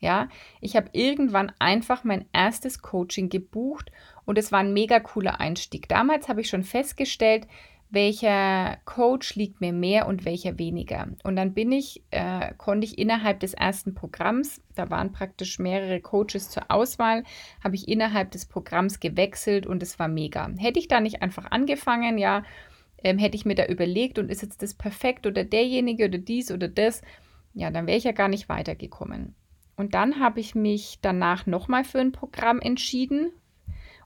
Ja, 0.00 0.28
ich 0.62 0.76
habe 0.76 0.88
irgendwann 0.92 1.52
einfach 1.58 2.04
mein 2.04 2.24
erstes 2.32 2.80
Coaching 2.80 3.28
gebucht 3.28 3.92
und 4.24 4.38
es 4.38 4.50
war 4.50 4.60
ein 4.60 4.72
mega 4.72 4.98
cooler 4.98 5.40
Einstieg. 5.40 5.88
Damals 5.88 6.28
habe 6.28 6.40
ich 6.40 6.48
schon 6.48 6.64
festgestellt, 6.64 7.46
welcher 7.90 8.78
Coach 8.84 9.34
liegt 9.34 9.60
mir 9.60 9.72
mehr 9.72 10.06
und 10.06 10.24
welcher 10.24 10.58
weniger. 10.58 11.08
Und 11.24 11.36
dann 11.36 11.54
bin 11.54 11.72
ich, 11.72 12.02
äh, 12.10 12.54
konnte 12.56 12.86
ich 12.86 12.98
innerhalb 12.98 13.40
des 13.40 13.52
ersten 13.52 13.94
Programms, 13.94 14.62
da 14.74 14.88
waren 14.90 15.12
praktisch 15.12 15.58
mehrere 15.58 16.00
Coaches 16.00 16.48
zur 16.48 16.70
Auswahl, 16.70 17.24
habe 17.62 17.74
ich 17.74 17.88
innerhalb 17.88 18.30
des 18.30 18.46
Programms 18.46 19.00
gewechselt 19.00 19.66
und 19.66 19.82
es 19.82 19.98
war 19.98 20.08
mega. 20.08 20.48
Hätte 20.56 20.78
ich 20.78 20.88
da 20.88 21.00
nicht 21.00 21.20
einfach 21.20 21.50
angefangen, 21.50 22.16
ja, 22.16 22.44
ähm, 23.02 23.18
hätte 23.18 23.36
ich 23.36 23.44
mir 23.44 23.56
da 23.56 23.66
überlegt 23.66 24.18
und 24.18 24.30
ist 24.30 24.42
jetzt 24.42 24.62
das 24.62 24.74
perfekt 24.74 25.26
oder 25.26 25.44
derjenige 25.44 26.06
oder 26.06 26.18
dies 26.18 26.52
oder 26.52 26.68
das, 26.68 27.02
ja, 27.54 27.70
dann 27.70 27.86
wäre 27.86 27.98
ich 27.98 28.04
ja 28.04 28.12
gar 28.12 28.28
nicht 28.28 28.48
weitergekommen. 28.48 29.34
Und 29.80 29.94
dann 29.94 30.20
habe 30.20 30.40
ich 30.40 30.54
mich 30.54 30.98
danach 31.00 31.46
nochmal 31.46 31.84
für 31.84 32.00
ein 32.00 32.12
Programm 32.12 32.60
entschieden. 32.60 33.32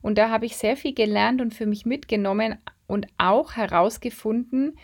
Und 0.03 0.19
da 0.19 0.31
habe 0.31 0.47
ich 0.47 0.57
sehr 0.57 0.77
viel 0.77 0.95
gelernt 0.95 1.41
und 1.41 1.53
für 1.53 1.67
mich 1.67 1.85
mitgenommen 1.85 2.59
und 2.87 3.09
auch 3.19 3.55
herausgefunden, 3.57 4.79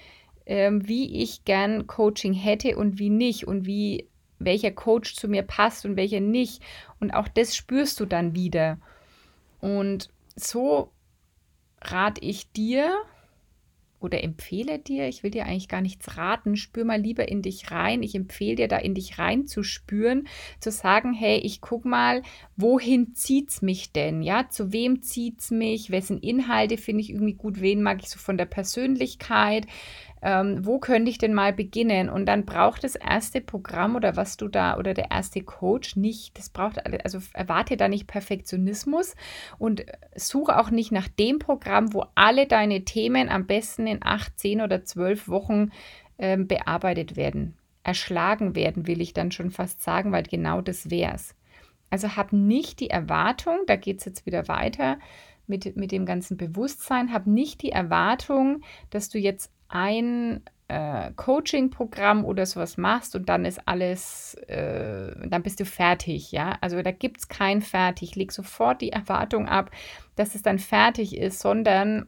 ähm, 0.47 0.89
wie 0.89 1.23
ich 1.23 1.45
gern 1.45 1.87
Coaching 1.87 2.33
hätte 2.33 2.77
und 2.77 2.99
wie 2.99 3.09
nicht 3.09 3.47
und 3.47 3.67
wie 3.67 4.09
welcher 4.41 4.73
Coach 4.73 5.15
zu 5.15 5.29
mir 5.29 5.45
passt 5.45 5.87
und 5.87 5.95
welcher 5.95 6.19
nicht. 6.19 6.61
Und 6.99 7.15
auch 7.15 7.29
das 7.29 7.55
spürst 7.55 8.01
du 8.01 8.05
dann 8.05 8.35
wieder. 8.35 8.81
Und 9.61 10.11
so 10.35 10.91
rate 11.83 12.21
ich 12.21 12.51
dir, 12.51 12.97
oder 14.01 14.25
empfehle 14.25 14.79
dir, 14.79 15.09
ich 15.09 15.23
will 15.23 15.31
dir 15.31 15.47
eigentlich 15.47 15.69
gar 15.69 15.83
nichts 15.83 16.17
raten, 16.17 16.57
spür 16.57 16.85
mal 16.85 17.01
lieber 17.01 17.29
in 17.29 17.43
dich 17.43 17.71
rein. 17.71 18.03
Ich 18.03 18.15
empfehle 18.15 18.57
dir 18.57 18.69
da 18.69 18.79
in 18.79 18.95
dich 18.95 19.19
rein 19.19 19.47
zu 19.47 19.63
spüren, 19.63 20.27
zu 20.59 20.71
sagen, 20.71 21.13
hey, 21.13 21.39
ich 21.39 21.61
guck 21.61 21.85
mal, 21.85 22.23
wohin 22.57 23.15
zieht's 23.15 23.63
mich 23.63 23.93
denn? 23.93 24.23
Ja, 24.23 24.49
zu 24.49 24.73
wem 24.73 25.03
zieht's 25.03 25.51
mich? 25.51 25.91
Wessen 25.91 26.19
Inhalte 26.19 26.79
finde 26.79 27.03
ich 27.03 27.11
irgendwie 27.11 27.35
gut? 27.35 27.61
Wen 27.61 27.83
mag 27.83 28.01
ich 28.01 28.09
so 28.09 28.19
von 28.19 28.39
der 28.39 28.47
Persönlichkeit? 28.47 29.67
Ähm, 30.23 30.65
wo 30.65 30.79
könnte 30.79 31.11
ich 31.11 31.19
denn 31.19 31.35
mal 31.35 31.53
beginnen? 31.53 32.09
Und 32.09 32.27
dann 32.27 32.45
braucht 32.45 32.85
das 32.85 32.95
erste 32.95 33.41
Programm 33.41 33.97
oder 33.97 34.17
was 34.17 34.37
du 34.37 34.49
da 34.49 34.77
oder 34.77 34.95
der 34.95 35.11
erste 35.11 35.43
Coach 35.43 35.97
nicht, 35.97 36.37
das 36.39 36.51
braucht, 36.51 36.79
also 37.05 37.19
erwarte 37.33 37.77
da 37.77 37.89
nicht 37.89 38.07
Perfektionismus 38.07 39.15
und 39.59 39.85
suche 40.15 40.59
auch 40.59 40.71
nicht 40.71 40.93
nach 40.93 41.09
dem 41.09 41.39
Programm, 41.39 41.95
wo 41.95 42.05
alle 42.15 42.47
deine 42.47 42.85
Themen 42.85 43.29
am 43.29 43.47
besten 43.47 43.87
in 43.87 43.99
acht, 44.03 44.39
zehn 44.39 44.61
oder 44.61 44.85
zwölf 44.85 45.29
Wochen 45.29 45.71
ähm, 46.19 46.47
bearbeitet 46.47 47.17
werden. 47.17 47.57
Erschlagen 47.83 48.55
werden, 48.55 48.87
will 48.87 49.01
ich 49.01 49.15
dann 49.15 49.33
schon 49.33 49.51
fast 49.51 49.83
sagen, 49.83 50.13
weil 50.13 50.25
genau 50.25 50.61
das 50.61 50.91
wäre 50.91 51.15
es. 51.15 51.35
Also 51.89 52.15
hab 52.15 52.33
nicht 52.33 52.81
die 52.81 52.91
Erwartung, 52.91 53.61
da 53.67 53.77
geht 53.77 53.99
es 53.99 54.05
jetzt 54.05 54.27
wieder 54.27 54.47
weiter 54.49 54.99
mit, 55.47 55.77
mit 55.77 55.91
dem 55.91 56.07
ganzen 56.07 56.37
Bewusstsein, 56.37 57.13
hab 57.13 57.27
nicht 57.27 57.63
die 57.63 57.73
Erwartung, 57.73 58.63
dass 58.91 59.09
du 59.09 59.19
jetzt 59.19 59.51
ein 59.71 60.43
äh, 60.69 61.13
Coaching-Programm 61.17 62.25
oder 62.25 62.47
sowas 62.47 62.77
machst 62.77 63.17
und 63.17 63.29
dann 63.29 63.45
ist 63.45 63.67
alles, 63.67 64.35
äh, 64.47 65.13
dann 65.29 65.43
bist 65.43 65.61
du 65.61 65.65
fertig, 65.65 66.33
ja. 66.33 66.57
Also 66.61 66.81
da 66.83 66.91
gibt 66.91 67.19
es 67.19 67.29
kein 67.29 67.63
fertig. 67.63 68.15
Leg 68.17 68.33
sofort 68.33 68.81
die 68.81 68.93
Erwartung 68.93 69.49
ab, 69.49 69.71
dass 70.17 70.35
es 70.35 70.43
dann 70.43 70.59
fertig 70.59 71.17
ist, 71.17 71.41
sondern 71.41 72.07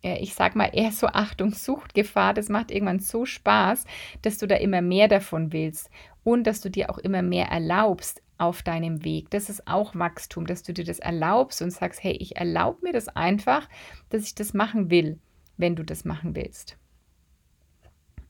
ich 0.00 0.36
sag 0.36 0.54
mal 0.54 0.70
eher 0.72 0.92
so 0.92 1.08
Achtung, 1.08 1.52
Suchtgefahr. 1.52 2.32
Das 2.32 2.48
macht 2.48 2.70
irgendwann 2.70 3.00
so 3.00 3.26
Spaß, 3.26 3.84
dass 4.22 4.38
du 4.38 4.46
da 4.46 4.54
immer 4.54 4.80
mehr 4.80 5.08
davon 5.08 5.52
willst 5.52 5.90
und 6.22 6.46
dass 6.46 6.60
du 6.60 6.70
dir 6.70 6.90
auch 6.90 6.98
immer 6.98 7.20
mehr 7.20 7.46
erlaubst 7.46 8.22
auf 8.38 8.62
deinem 8.62 9.04
Weg. 9.04 9.28
Das 9.30 9.50
ist 9.50 9.66
auch 9.66 9.96
Wachstum, 9.96 10.46
dass 10.46 10.62
du 10.62 10.72
dir 10.72 10.84
das 10.84 11.00
erlaubst 11.00 11.60
und 11.62 11.72
sagst, 11.72 12.04
hey, 12.04 12.12
ich 12.12 12.36
erlaube 12.36 12.78
mir 12.84 12.92
das 12.92 13.08
einfach, 13.08 13.68
dass 14.10 14.22
ich 14.22 14.36
das 14.36 14.54
machen 14.54 14.88
will, 14.88 15.18
wenn 15.56 15.74
du 15.74 15.82
das 15.82 16.04
machen 16.04 16.36
willst. 16.36 16.78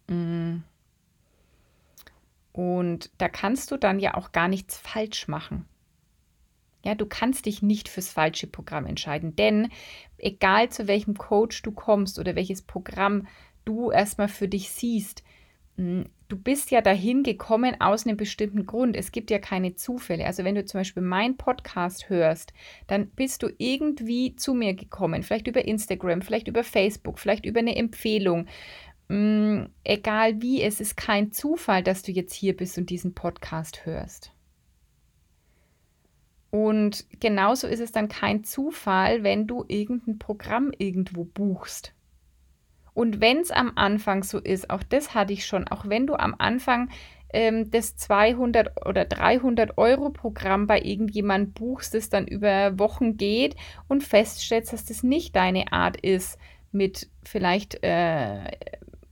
Mm. 0.09 0.63
Und 2.53 3.11
da 3.19 3.29
kannst 3.29 3.71
du 3.71 3.77
dann 3.77 4.01
ja 4.01 4.15
auch 4.15 4.33
gar 4.33 4.49
nichts 4.49 4.77
falsch 4.77 5.29
machen. 5.29 5.67
Ja, 6.85 6.95
du 6.95 7.07
kannst 7.07 7.47
dich 7.47 7.63
nicht 7.63 7.89
fürs 7.89 8.09
falsche 8.09 8.47
Programm 8.47 8.87
entscheiden, 8.87 9.37
denn 9.37 9.69
egal 10.17 10.69
zu 10.71 10.89
welchem 10.89 11.15
Coach 11.15 11.63
du 11.63 11.73
kommst 11.73 12.19
oder 12.19 12.35
welches 12.35 12.63
Programm 12.63 13.27
du 13.65 13.91
erstmal 13.91 14.29
für 14.29 14.49
dich 14.49 14.71
siehst, 14.71 15.23
mm, 15.77 16.03
du 16.29 16.37
bist 16.37 16.71
ja 16.71 16.81
dahin 16.81 17.23
gekommen 17.23 17.81
aus 17.81 18.07
einem 18.07 18.17
bestimmten 18.17 18.67
Grund. 18.67 18.97
Es 18.97 19.13
gibt 19.13 19.31
ja 19.31 19.39
keine 19.39 19.75
Zufälle. 19.75 20.27
Also 20.27 20.45
wenn 20.45 20.55
du 20.55 20.65
zum 20.65 20.81
Beispiel 20.81 21.03
meinen 21.03 21.37
Podcast 21.37 22.09
hörst, 22.09 22.53
dann 22.87 23.09
bist 23.11 23.43
du 23.43 23.49
irgendwie 23.59 24.37
zu 24.37 24.55
mir 24.55 24.75
gekommen, 24.75 25.23
vielleicht 25.23 25.49
über 25.49 25.65
Instagram, 25.65 26.23
vielleicht 26.23 26.49
über 26.49 26.65
Facebook, 26.65 27.19
vielleicht 27.19 27.45
über 27.45 27.61
eine 27.61 27.77
Empfehlung, 27.77 28.47
mh, 29.09 29.17
mm, 29.17 29.69
egal 29.85 30.41
wie, 30.41 30.63
es 30.63 30.81
ist 30.81 30.97
kein 30.97 31.33
Zufall, 31.33 31.83
dass 31.83 32.03
du 32.03 32.13
jetzt 32.13 32.35
hier 32.35 32.57
bist 32.57 32.79
und 32.79 32.91
diesen 32.91 33.15
Podcast 33.15 33.85
hörst. 33.87 34.33
Und 36.51 37.05
genauso 37.21 37.67
ist 37.67 37.81
es 37.81 37.93
dann 37.93 38.09
kein 38.09 38.45
Zufall, 38.45 39.23
wenn 39.23 39.47
du 39.47 39.65
irgendein 39.69 40.19
Programm 40.19 40.73
irgendwo 40.77 41.25
buchst. 41.25 41.93
Und 42.95 43.21
wenn 43.21 43.39
es 43.39 43.51
am 43.51 43.73
Anfang 43.77 44.25
so 44.25 44.39
ist, 44.39 44.71
auch 44.71 44.83
das 44.83 45.15
hatte 45.15 45.33
ich 45.33 45.47
schon, 45.47 45.69
auch 45.69 45.89
wenn 45.89 46.07
du 46.07 46.15
am 46.15 46.35
Anfang 46.39 46.89
ähm, 47.33 47.71
das 47.71 47.97
200 47.97 48.87
oder 48.87 49.05
300 49.05 49.77
Euro 49.77 50.11
Programm 50.11 50.67
bei 50.67 50.81
irgendjemand 50.81 51.55
buchst, 51.55 51.95
das 51.95 52.09
dann 52.09 52.27
über 52.27 52.79
Wochen 52.79 53.17
geht 53.17 53.55
und 53.87 54.03
feststellst, 54.03 54.73
dass 54.73 54.87
das 54.87 55.03
nicht 55.03 55.37
deine 55.37 55.73
Art 55.73 56.01
ist, 56.01 56.39
mit 56.73 57.09
vielleicht 57.23 57.83
äh, 57.83 58.45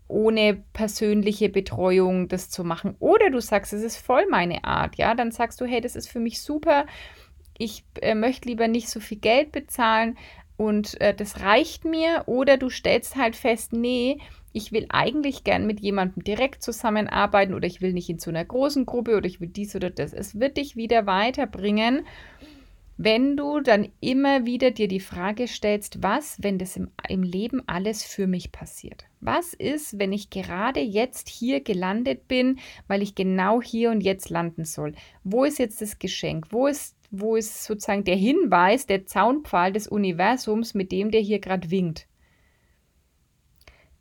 ohne 0.08 0.62
persönliche 0.72 1.48
Betreuung 1.48 2.28
das 2.28 2.50
zu 2.50 2.64
machen. 2.64 2.96
Oder 2.98 3.30
du 3.30 3.40
sagst, 3.40 3.72
es 3.72 3.82
ist 3.82 3.96
voll 3.96 4.26
meine 4.30 4.64
Art, 4.64 4.96
ja, 4.96 5.14
dann 5.14 5.32
sagst 5.32 5.60
du, 5.60 5.64
hey, 5.64 5.80
das 5.80 5.96
ist 5.96 6.08
für 6.08 6.20
mich 6.20 6.40
super, 6.40 6.86
ich 7.58 7.84
äh, 8.00 8.14
möchte 8.14 8.48
lieber 8.48 8.68
nicht 8.68 8.88
so 8.88 9.00
viel 9.00 9.18
Geld 9.18 9.52
bezahlen 9.52 10.16
und 10.56 11.00
äh, 11.00 11.14
das 11.14 11.40
reicht 11.40 11.84
mir. 11.84 12.24
Oder 12.26 12.56
du 12.56 12.70
stellst 12.70 13.16
halt 13.16 13.36
fest, 13.36 13.72
nee, 13.72 14.18
ich 14.52 14.72
will 14.72 14.86
eigentlich 14.88 15.44
gern 15.44 15.66
mit 15.66 15.80
jemandem 15.80 16.24
direkt 16.24 16.62
zusammenarbeiten 16.62 17.54
oder 17.54 17.66
ich 17.66 17.80
will 17.82 17.92
nicht 17.92 18.08
in 18.08 18.18
so 18.18 18.30
einer 18.30 18.44
großen 18.44 18.86
Gruppe 18.86 19.16
oder 19.16 19.26
ich 19.26 19.40
will 19.40 19.48
dies 19.48 19.76
oder 19.76 19.90
das. 19.90 20.12
Es 20.12 20.40
wird 20.40 20.56
dich 20.56 20.76
wieder 20.76 21.06
weiterbringen 21.06 22.06
wenn 22.96 23.36
du 23.36 23.60
dann 23.60 23.88
immer 24.00 24.46
wieder 24.46 24.70
dir 24.70 24.88
die 24.88 25.00
Frage 25.00 25.48
stellst, 25.48 26.02
was, 26.02 26.42
wenn 26.42 26.58
das 26.58 26.76
im, 26.76 26.90
im 27.08 27.22
Leben 27.22 27.62
alles 27.66 28.04
für 28.04 28.26
mich 28.26 28.52
passiert? 28.52 29.04
Was 29.20 29.52
ist, 29.52 29.98
wenn 29.98 30.12
ich 30.12 30.30
gerade 30.30 30.80
jetzt 30.80 31.28
hier 31.28 31.60
gelandet 31.60 32.28
bin, 32.28 32.58
weil 32.86 33.02
ich 33.02 33.14
genau 33.14 33.60
hier 33.60 33.90
und 33.90 34.00
jetzt 34.00 34.30
landen 34.30 34.64
soll? 34.64 34.94
Wo 35.24 35.44
ist 35.44 35.58
jetzt 35.58 35.82
das 35.82 35.98
Geschenk? 35.98 36.46
Wo 36.50 36.66
ist, 36.66 36.96
wo 37.10 37.36
ist 37.36 37.64
sozusagen 37.64 38.04
der 38.04 38.16
Hinweis, 38.16 38.86
der 38.86 39.04
Zaunpfahl 39.06 39.72
des 39.72 39.88
Universums, 39.88 40.74
mit 40.74 40.90
dem 40.90 41.10
der 41.10 41.20
hier 41.20 41.38
gerade 41.38 41.70
winkt? 41.70 42.06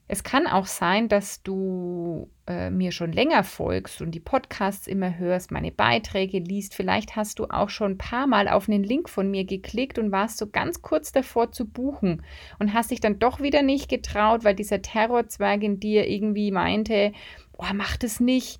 Es 0.08 0.24
kann 0.24 0.46
auch 0.46 0.68
sein, 0.68 1.08
dass 1.10 1.42
du 1.42 2.30
äh, 2.46 2.70
mir 2.70 2.92
schon 2.92 3.12
länger 3.12 3.44
folgst 3.44 4.02
und 4.02 4.12
die 4.12 4.20
Podcasts 4.20 4.86
immer 4.86 5.18
hörst, 5.18 5.52
meine 5.52 5.72
Beiträge 5.72 6.38
liest. 6.38 6.76
Vielleicht 6.76 7.16
hast 7.16 7.40
du 7.40 7.46
auch 7.46 7.70
schon 7.70 7.94
ein 7.94 7.98
paar 7.98 8.28
Mal 8.28 8.48
auf 8.48 8.70
einen 8.70 8.84
Link 8.84 9.10
von 9.10 9.32
mir 9.32 9.46
geklickt 9.46 9.98
und 9.98 10.12
warst 10.12 10.38
so 10.38 10.48
ganz 10.48 10.84
kurz 10.84 11.12
davor 11.12 11.52
zu 11.52 11.66
buchen 11.66 12.22
und 12.60 12.74
hast 12.74 12.92
dich 12.92 13.00
dann 13.00 13.18
doch 13.18 13.42
wieder 13.42 13.64
nicht 13.64 13.90
getraut, 13.90 14.44
weil 14.44 14.54
dieser 14.54 14.84
Terrorzwerg 14.84 15.64
in 15.64 15.80
dir 15.80 16.08
irgendwie 16.08 16.52
meinte, 16.52 17.12
oh, 17.58 17.66
mach 17.74 17.98
das 17.98 18.20
nicht. 18.20 18.60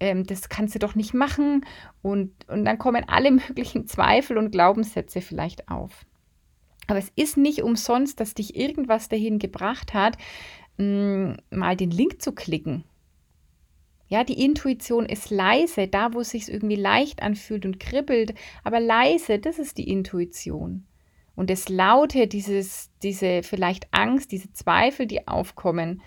ähm, 0.00 0.24
das 0.24 0.48
kannst 0.48 0.74
du 0.74 0.80
doch 0.80 0.96
nicht 0.96 1.14
machen. 1.14 1.64
Und, 2.02 2.32
und 2.48 2.64
dann 2.64 2.78
kommen 2.78 3.04
alle 3.06 3.30
möglichen 3.48 3.86
Zweifel 3.86 4.38
und 4.38 4.50
Glaubenssätze 4.50 5.20
vielleicht 5.20 5.68
auf. 5.68 6.04
Aber 6.88 6.98
es 6.98 7.12
ist 7.14 7.36
nicht 7.36 7.62
umsonst, 7.62 8.18
dass 8.18 8.34
dich 8.34 8.56
irgendwas 8.56 9.08
dahin 9.08 9.38
gebracht 9.38 9.94
hat, 9.94 10.16
mm, 10.80 11.34
mal 11.50 11.76
den 11.76 11.90
Link 11.90 12.22
zu 12.22 12.32
klicken. 12.32 12.84
Ja, 14.08 14.24
die 14.24 14.44
Intuition 14.44 15.06
ist 15.06 15.30
leise, 15.30 15.86
da 15.86 16.12
wo 16.12 16.20
es 16.20 16.30
sich 16.30 16.48
irgendwie 16.48 16.76
leicht 16.76 17.22
anfühlt 17.22 17.64
und 17.64 17.78
kribbelt, 17.78 18.34
aber 18.64 18.80
leise, 18.80 19.38
das 19.38 19.58
ist 19.60 19.78
die 19.78 19.88
Intuition. 19.88 20.84
Und 21.36 21.48
das 21.48 21.68
Laute, 21.68 22.26
dieses, 22.26 22.90
diese 23.02 23.42
vielleicht 23.44 23.86
Angst, 23.92 24.32
diese 24.32 24.52
Zweifel, 24.52 25.06
die 25.06 25.28
aufkommen, 25.28 26.02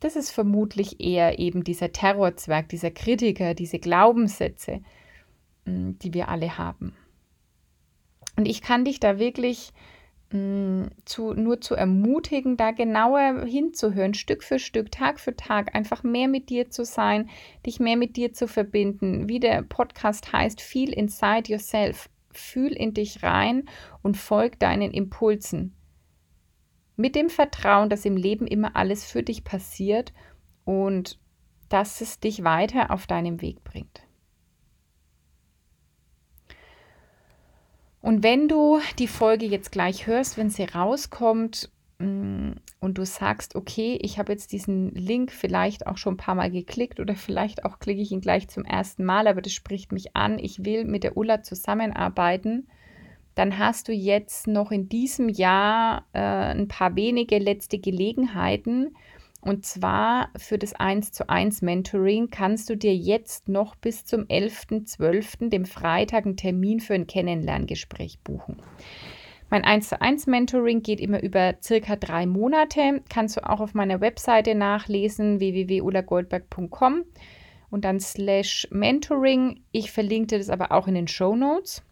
das 0.00 0.16
ist 0.16 0.30
vermutlich 0.30 1.00
eher 1.00 1.38
eben 1.38 1.64
dieser 1.64 1.92
Terrorzwerg, 1.92 2.68
dieser 2.70 2.90
Kritiker, 2.90 3.54
diese 3.54 3.78
Glaubenssätze, 3.78 4.80
mm, 5.66 5.92
die 6.02 6.14
wir 6.14 6.28
alle 6.28 6.56
haben. 6.56 6.96
Und 8.36 8.46
ich 8.46 8.62
kann 8.62 8.84
dich 8.84 9.00
da 9.00 9.18
wirklich 9.18 9.72
Mm, 10.34 10.86
zu, 11.04 11.32
nur 11.32 11.60
zu 11.60 11.76
ermutigen, 11.76 12.56
da 12.56 12.72
genauer 12.72 13.44
hinzuhören, 13.46 14.14
Stück 14.14 14.42
für 14.42 14.58
Stück, 14.58 14.90
Tag 14.90 15.20
für 15.20 15.36
Tag, 15.36 15.76
einfach 15.76 16.02
mehr 16.02 16.26
mit 16.26 16.50
dir 16.50 16.70
zu 16.70 16.84
sein, 16.84 17.30
dich 17.64 17.78
mehr 17.78 17.96
mit 17.96 18.16
dir 18.16 18.32
zu 18.32 18.48
verbinden. 18.48 19.28
Wie 19.28 19.38
der 19.38 19.62
Podcast 19.62 20.32
heißt, 20.32 20.60
Feel 20.60 20.92
Inside 20.92 21.52
Yourself. 21.52 22.10
Fühl 22.32 22.72
in 22.72 22.94
dich 22.94 23.22
rein 23.22 23.68
und 24.02 24.16
folg 24.16 24.58
deinen 24.58 24.90
Impulsen. 24.90 25.76
Mit 26.96 27.14
dem 27.14 27.30
Vertrauen, 27.30 27.88
dass 27.88 28.04
im 28.04 28.16
Leben 28.16 28.48
immer 28.48 28.74
alles 28.74 29.04
für 29.04 29.22
dich 29.22 29.44
passiert 29.44 30.12
und 30.64 31.20
dass 31.68 32.00
es 32.00 32.18
dich 32.18 32.42
weiter 32.42 32.90
auf 32.90 33.06
deinem 33.06 33.40
Weg 33.40 33.62
bringt. 33.62 34.03
Und 38.04 38.22
wenn 38.22 38.48
du 38.48 38.80
die 38.98 39.08
Folge 39.08 39.46
jetzt 39.46 39.72
gleich 39.72 40.06
hörst, 40.06 40.36
wenn 40.36 40.50
sie 40.50 40.64
rauskommt 40.64 41.70
mm, 41.98 42.50
und 42.78 42.98
du 42.98 43.06
sagst, 43.06 43.56
okay, 43.56 43.98
ich 44.02 44.18
habe 44.18 44.30
jetzt 44.30 44.52
diesen 44.52 44.94
Link 44.94 45.32
vielleicht 45.32 45.86
auch 45.86 45.96
schon 45.96 46.12
ein 46.12 46.18
paar 46.18 46.34
Mal 46.34 46.50
geklickt 46.50 47.00
oder 47.00 47.14
vielleicht 47.14 47.64
auch 47.64 47.78
klicke 47.78 48.02
ich 48.02 48.12
ihn 48.12 48.20
gleich 48.20 48.46
zum 48.48 48.66
ersten 48.66 49.06
Mal, 49.06 49.26
aber 49.26 49.40
das 49.40 49.54
spricht 49.54 49.90
mich 49.90 50.14
an, 50.14 50.38
ich 50.38 50.66
will 50.66 50.84
mit 50.84 51.02
der 51.02 51.16
Ulla 51.16 51.42
zusammenarbeiten, 51.42 52.68
dann 53.36 53.58
hast 53.58 53.88
du 53.88 53.92
jetzt 53.94 54.48
noch 54.48 54.70
in 54.70 54.90
diesem 54.90 55.30
Jahr 55.30 56.04
äh, 56.12 56.18
ein 56.18 56.68
paar 56.68 56.96
wenige 56.96 57.38
letzte 57.38 57.78
Gelegenheiten, 57.78 58.94
und 59.44 59.66
zwar 59.66 60.30
für 60.36 60.58
das 60.58 60.72
1 60.72 61.12
zu 61.12 61.28
1 61.28 61.62
Mentoring 61.62 62.30
kannst 62.30 62.70
du 62.70 62.76
dir 62.76 62.94
jetzt 62.94 63.48
noch 63.48 63.74
bis 63.76 64.04
zum 64.04 64.22
11.12., 64.22 65.50
dem 65.50 65.66
Freitag, 65.66 66.24
einen 66.24 66.36
Termin 66.36 66.80
für 66.80 66.94
ein 66.94 67.06
Kennenlerngespräch 67.06 68.20
buchen. 68.20 68.56
Mein 69.50 69.64
1 69.64 69.90
zu 69.90 70.00
1 70.00 70.26
Mentoring 70.26 70.82
geht 70.82 70.98
immer 70.98 71.22
über 71.22 71.54
circa 71.62 71.96
drei 71.96 72.26
Monate. 72.26 73.02
Kannst 73.08 73.36
du 73.36 73.48
auch 73.48 73.60
auf 73.60 73.74
meiner 73.74 74.00
Webseite 74.00 74.54
nachlesen, 74.54 75.38
www.ulagoldberg.com 75.38 77.04
und 77.70 77.84
dann 77.84 78.00
slash 78.00 78.66
Mentoring. 78.70 79.60
Ich 79.72 79.92
verlinke 79.92 80.28
dir 80.28 80.38
das 80.38 80.50
aber 80.50 80.72
auch 80.72 80.88
in 80.88 80.94
den 80.94 81.08
Show 81.08 81.36
Notes. 81.36 81.82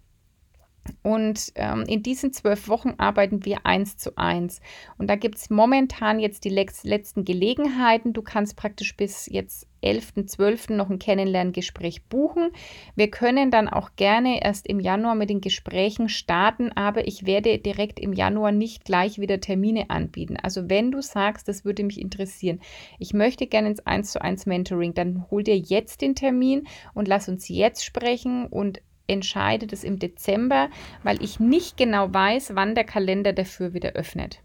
Und 1.03 1.53
ähm, 1.55 1.85
in 1.87 2.03
diesen 2.03 2.33
zwölf 2.33 2.69
Wochen 2.69 2.95
arbeiten 2.99 3.45
wir 3.45 3.67
eins 3.67 3.97
zu 3.97 4.17
eins. 4.17 4.61
Und 4.99 5.09
da 5.09 5.17
gibt 5.17 5.37
es 5.37 5.51
momentan 5.51 6.19
jetzt 6.19 6.45
die 6.45 6.49
letzten 6.49 7.25
Gelegenheiten. 7.25 8.12
Du 8.12 8.23
kannst 8.23 8.57
praktisch 8.57 8.97
bis 8.97 9.27
jetzt 9.27 9.69
11.12. 9.83 10.75
noch 10.75 10.91
ein 10.91 10.99
Kennenlerngespräch 10.99 12.05
buchen. 12.05 12.51
Wir 12.95 13.11
können 13.11 13.51
dann 13.51 13.69
auch 13.69 13.91
gerne 13.97 14.43
erst 14.43 14.67
im 14.69 14.79
Januar 14.79 15.15
mit 15.15 15.29
den 15.29 15.41
Gesprächen 15.41 16.09
starten, 16.09 16.71
aber 16.73 17.07
ich 17.09 17.27
werde 17.27 17.59
direkt 17.59 17.99
im 17.99 18.13
Januar 18.13 18.52
nicht 18.52 18.85
gleich 18.85 19.19
wieder 19.19 19.41
Termine 19.41 19.91
anbieten. 19.91 20.37
Also 20.41 20.69
wenn 20.69 20.93
du 20.93 21.02
sagst, 21.02 21.49
das 21.49 21.65
würde 21.65 21.83
mich 21.83 22.00
interessieren, 22.00 22.61
ich 22.99 23.13
möchte 23.13 23.47
gerne 23.47 23.71
ins 23.71 23.80
1 23.80 24.13
zu 24.13 24.23
1 24.23 24.47
Mentoring, 24.47 24.95
dann 24.95 25.26
hol 25.30 25.43
dir 25.43 25.59
jetzt 25.59 26.00
den 26.00 26.15
Termin 26.15 26.69
und 26.95 27.09
lass 27.09 27.28
uns 27.28 27.49
jetzt 27.49 27.85
sprechen 27.85 28.47
und 28.47 28.80
entscheide 29.13 29.67
das 29.67 29.85
im 29.85 29.99
Dezember, 29.99 30.69
weil 31.03 31.23
ich 31.23 31.41
nicht 31.41 31.77
genau 31.77 32.13
weiß, 32.13 32.53
wann 32.55 32.75
der 32.75 32.85
Kalender 32.85 33.33
dafür 33.33 33.75
wieder 33.75 33.91
öffnet. 33.91 34.41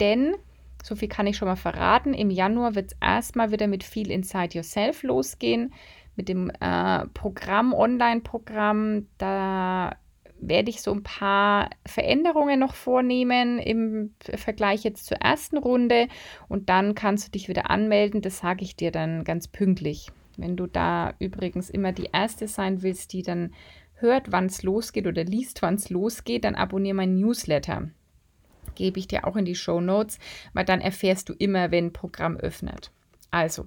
Denn, 0.00 0.34
so 0.82 0.94
viel 0.94 1.08
kann 1.08 1.26
ich 1.26 1.36
schon 1.36 1.48
mal 1.48 1.56
verraten, 1.56 2.14
im 2.14 2.30
Januar 2.30 2.74
wird 2.74 2.92
es 2.92 2.96
erstmal 3.00 3.52
wieder 3.52 3.66
mit 3.66 3.84
viel 3.84 4.10
Inside 4.10 4.56
Yourself 4.56 5.02
losgehen, 5.02 5.72
mit 6.16 6.28
dem 6.28 6.50
äh, 6.60 7.06
Programm, 7.14 7.72
Online-Programm. 7.72 9.06
Da 9.18 9.96
werde 10.40 10.70
ich 10.70 10.82
so 10.82 10.92
ein 10.92 11.02
paar 11.02 11.70
Veränderungen 11.86 12.58
noch 12.58 12.74
vornehmen 12.74 13.58
im 13.58 14.14
Vergleich 14.20 14.84
jetzt 14.84 15.06
zur 15.06 15.18
ersten 15.18 15.58
Runde 15.58 16.08
und 16.48 16.68
dann 16.68 16.94
kannst 16.94 17.28
du 17.28 17.30
dich 17.32 17.48
wieder 17.48 17.70
anmelden. 17.70 18.22
Das 18.22 18.38
sage 18.38 18.64
ich 18.64 18.76
dir 18.76 18.90
dann 18.90 19.24
ganz 19.24 19.48
pünktlich. 19.48 20.10
Wenn 20.40 20.56
du 20.56 20.66
da 20.66 21.14
übrigens 21.18 21.70
immer 21.70 21.92
die 21.92 22.10
Erste 22.12 22.48
sein 22.48 22.82
willst, 22.82 23.12
die 23.12 23.22
dann 23.22 23.52
hört, 23.94 24.32
wann 24.32 24.46
es 24.46 24.62
losgeht 24.62 25.06
oder 25.06 25.24
liest, 25.24 25.62
wann 25.62 25.74
es 25.74 25.90
losgeht, 25.90 26.44
dann 26.44 26.54
abonniere 26.54 26.94
mein 26.94 27.18
Newsletter. 27.18 27.90
Gebe 28.74 28.98
ich 28.98 29.08
dir 29.08 29.26
auch 29.26 29.36
in 29.36 29.44
die 29.44 29.54
Show 29.54 29.80
Notes, 29.80 30.18
weil 30.52 30.64
dann 30.64 30.80
erfährst 30.80 31.28
du 31.28 31.34
immer, 31.34 31.70
wenn 31.70 31.92
Programm 31.92 32.36
öffnet. 32.36 32.90
Also, 33.30 33.66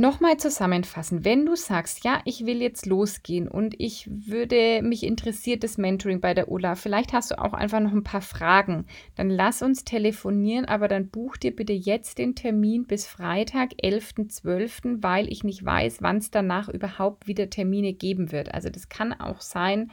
Nochmal 0.00 0.38
zusammenfassen, 0.38 1.26
wenn 1.26 1.44
du 1.44 1.56
sagst, 1.56 2.04
ja, 2.04 2.22
ich 2.24 2.46
will 2.46 2.62
jetzt 2.62 2.86
losgehen 2.86 3.48
und 3.48 3.74
ich 3.76 4.08
würde 4.10 4.80
mich 4.82 5.02
interessiert 5.02 5.62
das 5.62 5.76
Mentoring 5.76 6.22
bei 6.22 6.32
der 6.32 6.50
Ulla, 6.50 6.74
vielleicht 6.74 7.12
hast 7.12 7.32
du 7.32 7.38
auch 7.38 7.52
einfach 7.52 7.80
noch 7.80 7.92
ein 7.92 8.02
paar 8.02 8.22
Fragen, 8.22 8.86
dann 9.16 9.28
lass 9.28 9.60
uns 9.60 9.84
telefonieren, 9.84 10.64
aber 10.64 10.88
dann 10.88 11.10
buch 11.10 11.36
dir 11.36 11.54
bitte 11.54 11.74
jetzt 11.74 12.16
den 12.16 12.34
Termin 12.34 12.86
bis 12.86 13.06
Freitag, 13.06 13.72
11.12., 13.74 15.02
weil 15.02 15.30
ich 15.30 15.44
nicht 15.44 15.62
weiß, 15.62 15.98
wann 16.00 16.16
es 16.16 16.30
danach 16.30 16.70
überhaupt 16.70 17.26
wieder 17.26 17.50
Termine 17.50 17.92
geben 17.92 18.32
wird. 18.32 18.54
Also 18.54 18.70
das 18.70 18.88
kann 18.88 19.12
auch 19.12 19.42
sein, 19.42 19.90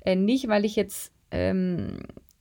äh, 0.00 0.16
nicht 0.16 0.48
weil 0.48 0.64
ich 0.64 0.76
jetzt 0.76 1.12
ähm, 1.30 1.98
äh, 1.98 2.31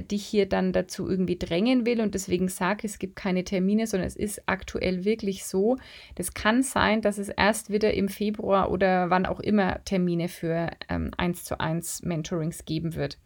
dich 0.00 0.24
hier 0.24 0.48
dann 0.48 0.72
dazu 0.72 1.08
irgendwie 1.08 1.36
drängen 1.36 1.84
will 1.84 2.00
und 2.00 2.14
deswegen 2.14 2.48
sage, 2.48 2.86
es 2.86 2.98
gibt 2.98 3.16
keine 3.16 3.44
Termine, 3.44 3.86
sondern 3.86 4.06
es 4.06 4.16
ist 4.16 4.42
aktuell 4.46 5.04
wirklich 5.04 5.44
so. 5.44 5.76
Das 6.14 6.32
kann 6.32 6.62
sein, 6.62 7.02
dass 7.02 7.18
es 7.18 7.28
erst 7.28 7.70
wieder 7.70 7.92
im 7.92 8.08
Februar 8.08 8.70
oder 8.70 9.10
wann 9.10 9.26
auch 9.26 9.40
immer 9.40 9.84
Termine 9.84 10.28
für 10.28 10.70
ähm, 10.88 11.10
1 11.16 11.44
zu 11.44 11.60
1 11.60 12.02
Mentorings 12.02 12.64
geben 12.64 12.94
wird. 12.94 13.18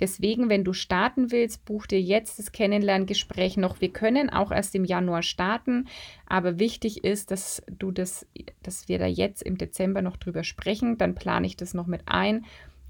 Deswegen, 0.00 0.50
wenn 0.50 0.64
du 0.64 0.72
starten 0.72 1.30
willst, 1.30 1.64
buch 1.64 1.86
dir 1.86 2.00
jetzt 2.00 2.38
das 2.38 2.52
Kennenlerngespräch 2.52 3.56
noch. 3.56 3.80
Wir 3.80 3.92
können 3.92 4.28
auch 4.28 4.52
erst 4.52 4.74
im 4.74 4.84
Januar 4.84 5.22
starten, 5.22 5.88
aber 6.26 6.58
wichtig 6.58 7.04
ist, 7.04 7.30
dass 7.30 7.62
du 7.70 7.90
das, 7.92 8.26
dass 8.62 8.88
wir 8.88 8.98
da 8.98 9.06
jetzt 9.06 9.42
im 9.42 9.56
Dezember 9.56 10.02
noch 10.02 10.18
drüber 10.18 10.44
sprechen. 10.44 10.98
Dann 10.98 11.14
plane 11.14 11.46
ich 11.46 11.56
das 11.56 11.72
noch 11.72 11.86
mit 11.86 12.02
ein 12.06 12.44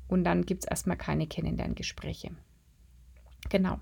und 0.08 0.24
dann 0.24 0.46
gibt 0.46 0.64
es 0.64 0.68
erstmal 0.68 0.96
keine 0.96 1.26
Kennenlerngespräche. 1.26 2.30
Genau. 3.48 3.80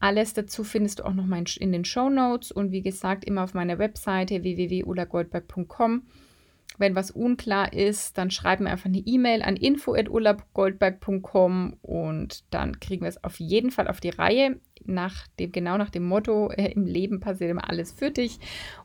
Alles 0.00 0.34
dazu 0.34 0.64
findest 0.64 0.98
du 0.98 1.04
auch 1.04 1.14
noch 1.14 1.26
mal 1.26 1.44
in 1.60 1.70
den 1.70 1.84
Show 1.84 2.10
Notes 2.10 2.50
und 2.50 2.72
wie 2.72 2.82
gesagt 2.82 3.24
immer 3.24 3.44
auf 3.44 3.54
meiner 3.54 3.78
Webseite 3.78 4.42
www.ulagoldberg.com. 4.42 6.02
Wenn 6.78 6.96
was 6.96 7.12
unklar 7.12 7.72
ist, 7.72 8.18
dann 8.18 8.30
schreib 8.30 8.60
mir 8.60 8.70
einfach 8.70 8.86
eine 8.86 8.98
E-Mail 8.98 9.42
an 9.42 9.56
info@ulagoldberg.com 9.56 11.76
und 11.82 12.44
dann 12.50 12.78
kriegen 12.80 13.02
wir 13.02 13.10
es 13.10 13.22
auf 13.22 13.38
jeden 13.38 13.70
Fall 13.70 13.86
auf 13.88 14.00
die 14.00 14.08
Reihe. 14.10 14.58
Nach 14.84 15.28
dem, 15.38 15.52
genau 15.52 15.76
nach 15.76 15.90
dem 15.90 16.02
Motto, 16.04 16.50
äh, 16.50 16.72
im 16.72 16.86
Leben 16.86 17.20
passiert 17.20 17.50
immer 17.50 17.70
alles 17.70 17.92
für 17.92 18.10
dich 18.10 18.40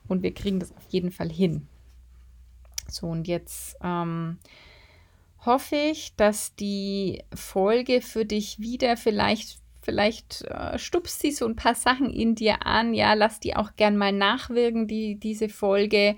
und 0.08 0.22
wir 0.22 0.36
kriegen 0.36 0.60
das 0.60 0.76
auf 0.76 0.86
jeden 0.90 1.12
Fall 1.12 1.32
hin. 1.32 1.66
So, 2.88 3.08
und 3.08 3.28
jetzt 3.28 3.76
ähm, 3.84 4.38
hoffe 5.46 5.76
ich, 5.76 6.16
dass 6.16 6.56
die 6.56 7.24
Folge 7.34 8.02
für 8.02 8.26
dich 8.26 8.60
wieder 8.60 8.98
vielleicht 8.98 9.60
Vielleicht 9.88 10.42
äh, 10.42 10.78
stupst 10.78 11.22
sie 11.22 11.32
so 11.32 11.46
ein 11.46 11.56
paar 11.56 11.74
Sachen 11.74 12.10
in 12.10 12.36
dir 12.36 12.66
an. 12.66 12.94
Ja, 12.94 13.14
lass 13.14 13.40
die 13.40 13.56
auch 13.56 13.78
gern 13.78 13.96
mal 13.96 14.12
nachwirken, 14.12 14.86
die, 14.86 15.16
diese 15.16 15.48
Folge. 15.48 16.18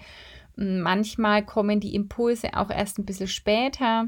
Hm, 0.57 0.81
manchmal 0.81 1.45
kommen 1.45 1.79
die 1.79 1.93
Impulse 1.93 2.57
auch 2.57 2.71
erst 2.71 2.97
ein 2.97 3.05
bisschen 3.05 3.27
später. 3.27 4.07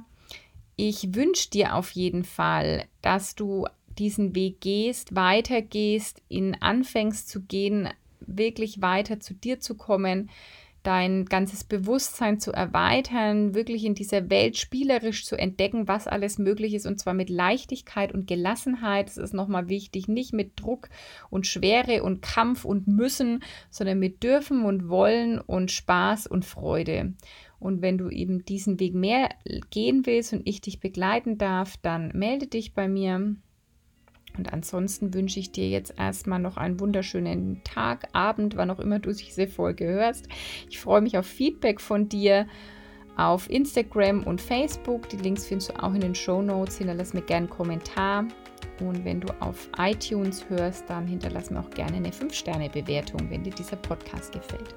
Ich 0.77 1.13
wünsche 1.13 1.51
dir 1.51 1.75
auf 1.75 1.91
jeden 1.91 2.23
Fall, 2.23 2.85
dass 3.03 3.35
du 3.35 3.67
diesen 3.99 4.33
Weg 4.33 4.61
gehst, 4.61 5.13
weitergehst, 5.13 6.23
ihn 6.27 6.57
anfängst 6.59 7.29
zu 7.29 7.43
gehen, 7.43 7.87
wirklich 8.19 8.81
weiter 8.81 9.19
zu 9.19 9.35
dir 9.35 9.59
zu 9.59 9.77
kommen, 9.77 10.31
dein 10.83 11.25
ganzes 11.25 11.63
Bewusstsein 11.63 12.39
zu 12.39 12.51
erweitern, 12.51 13.53
wirklich 13.53 13.85
in 13.85 13.95
dieser 13.95 14.29
Welt 14.29 14.57
spielerisch 14.57 15.25
zu 15.25 15.37
entdecken, 15.37 15.87
was 15.87 16.07
alles 16.07 16.37
möglich 16.37 16.73
ist 16.73 16.85
und 16.85 16.99
zwar 16.99 17.13
mit 17.13 17.29
Leichtigkeit 17.29 18.13
und 18.13 18.27
Gelassenheit. 18.27 19.07
Das 19.07 19.17
ist 19.17 19.33
nochmal 19.33 19.69
wichtig, 19.69 20.07
nicht 20.07 20.33
mit 20.33 20.59
Druck 20.59 20.89
und 21.29 21.47
Schwere 21.47 22.03
und 22.03 22.21
Kampf 22.21 22.65
und 22.65 22.87
Müssen, 22.87 23.43
sondern 23.69 23.99
mit 23.99 24.23
Dürfen 24.23 24.65
und 24.65 24.89
Wollen 24.89 25.39
und 25.39 25.71
Spaß 25.71 26.27
und 26.27 26.45
Freude. 26.45 27.13
Und 27.59 27.83
wenn 27.83 27.99
du 27.99 28.09
eben 28.09 28.43
diesen 28.43 28.79
Weg 28.79 28.95
mehr 28.95 29.29
gehen 29.69 30.05
willst 30.05 30.33
und 30.33 30.47
ich 30.47 30.61
dich 30.61 30.79
begleiten 30.79 31.37
darf, 31.37 31.77
dann 31.77 32.11
melde 32.15 32.47
dich 32.47 32.73
bei 32.73 32.87
mir. 32.87 33.35
Und 34.37 34.53
ansonsten 34.53 35.13
wünsche 35.13 35.39
ich 35.39 35.51
dir 35.51 35.69
jetzt 35.69 35.93
erstmal 35.97 36.39
noch 36.39 36.57
einen 36.57 36.79
wunderschönen 36.79 37.61
Tag, 37.63 38.07
Abend, 38.13 38.55
wann 38.55 38.71
auch 38.71 38.79
immer 38.79 38.99
du 38.99 39.11
diese 39.11 39.47
Folge 39.47 39.85
hörst. 39.85 40.27
Ich 40.69 40.79
freue 40.79 41.01
mich 41.01 41.17
auf 41.17 41.25
Feedback 41.25 41.81
von 41.81 42.07
dir 42.07 42.47
auf 43.17 43.49
Instagram 43.49 44.23
und 44.23 44.41
Facebook. 44.41 45.09
Die 45.09 45.17
Links 45.17 45.45
findest 45.45 45.71
du 45.71 45.83
auch 45.83 45.93
in 45.93 46.01
den 46.01 46.15
Show 46.15 46.41
Notes. 46.41 46.77
Hinterlass 46.77 47.13
mir 47.13 47.21
gerne 47.21 47.47
einen 47.47 47.49
Kommentar. 47.49 48.25
Und 48.79 49.05
wenn 49.05 49.21
du 49.21 49.27
auf 49.41 49.69
iTunes 49.77 50.45
hörst, 50.49 50.89
dann 50.89 51.05
hinterlass 51.05 51.51
mir 51.51 51.59
auch 51.59 51.69
gerne 51.69 51.97
eine 51.97 52.09
5-Sterne-Bewertung, 52.09 53.29
wenn 53.29 53.43
dir 53.43 53.53
dieser 53.53 53.75
Podcast 53.75 54.31
gefällt. 54.31 54.73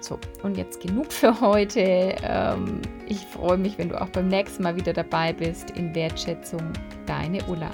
So, 0.00 0.18
und 0.42 0.58
jetzt 0.58 0.80
genug 0.82 1.10
für 1.10 1.40
heute. 1.40 2.16
Ähm, 2.22 2.82
ich 3.08 3.20
freue 3.20 3.56
mich, 3.56 3.78
wenn 3.78 3.88
du 3.88 4.00
auch 4.00 4.10
beim 4.10 4.28
nächsten 4.28 4.62
Mal 4.62 4.76
wieder 4.76 4.92
dabei 4.92 5.32
bist. 5.32 5.70
In 5.70 5.94
Wertschätzung, 5.94 6.72
deine 7.06 7.42
Ulla. 7.44 7.70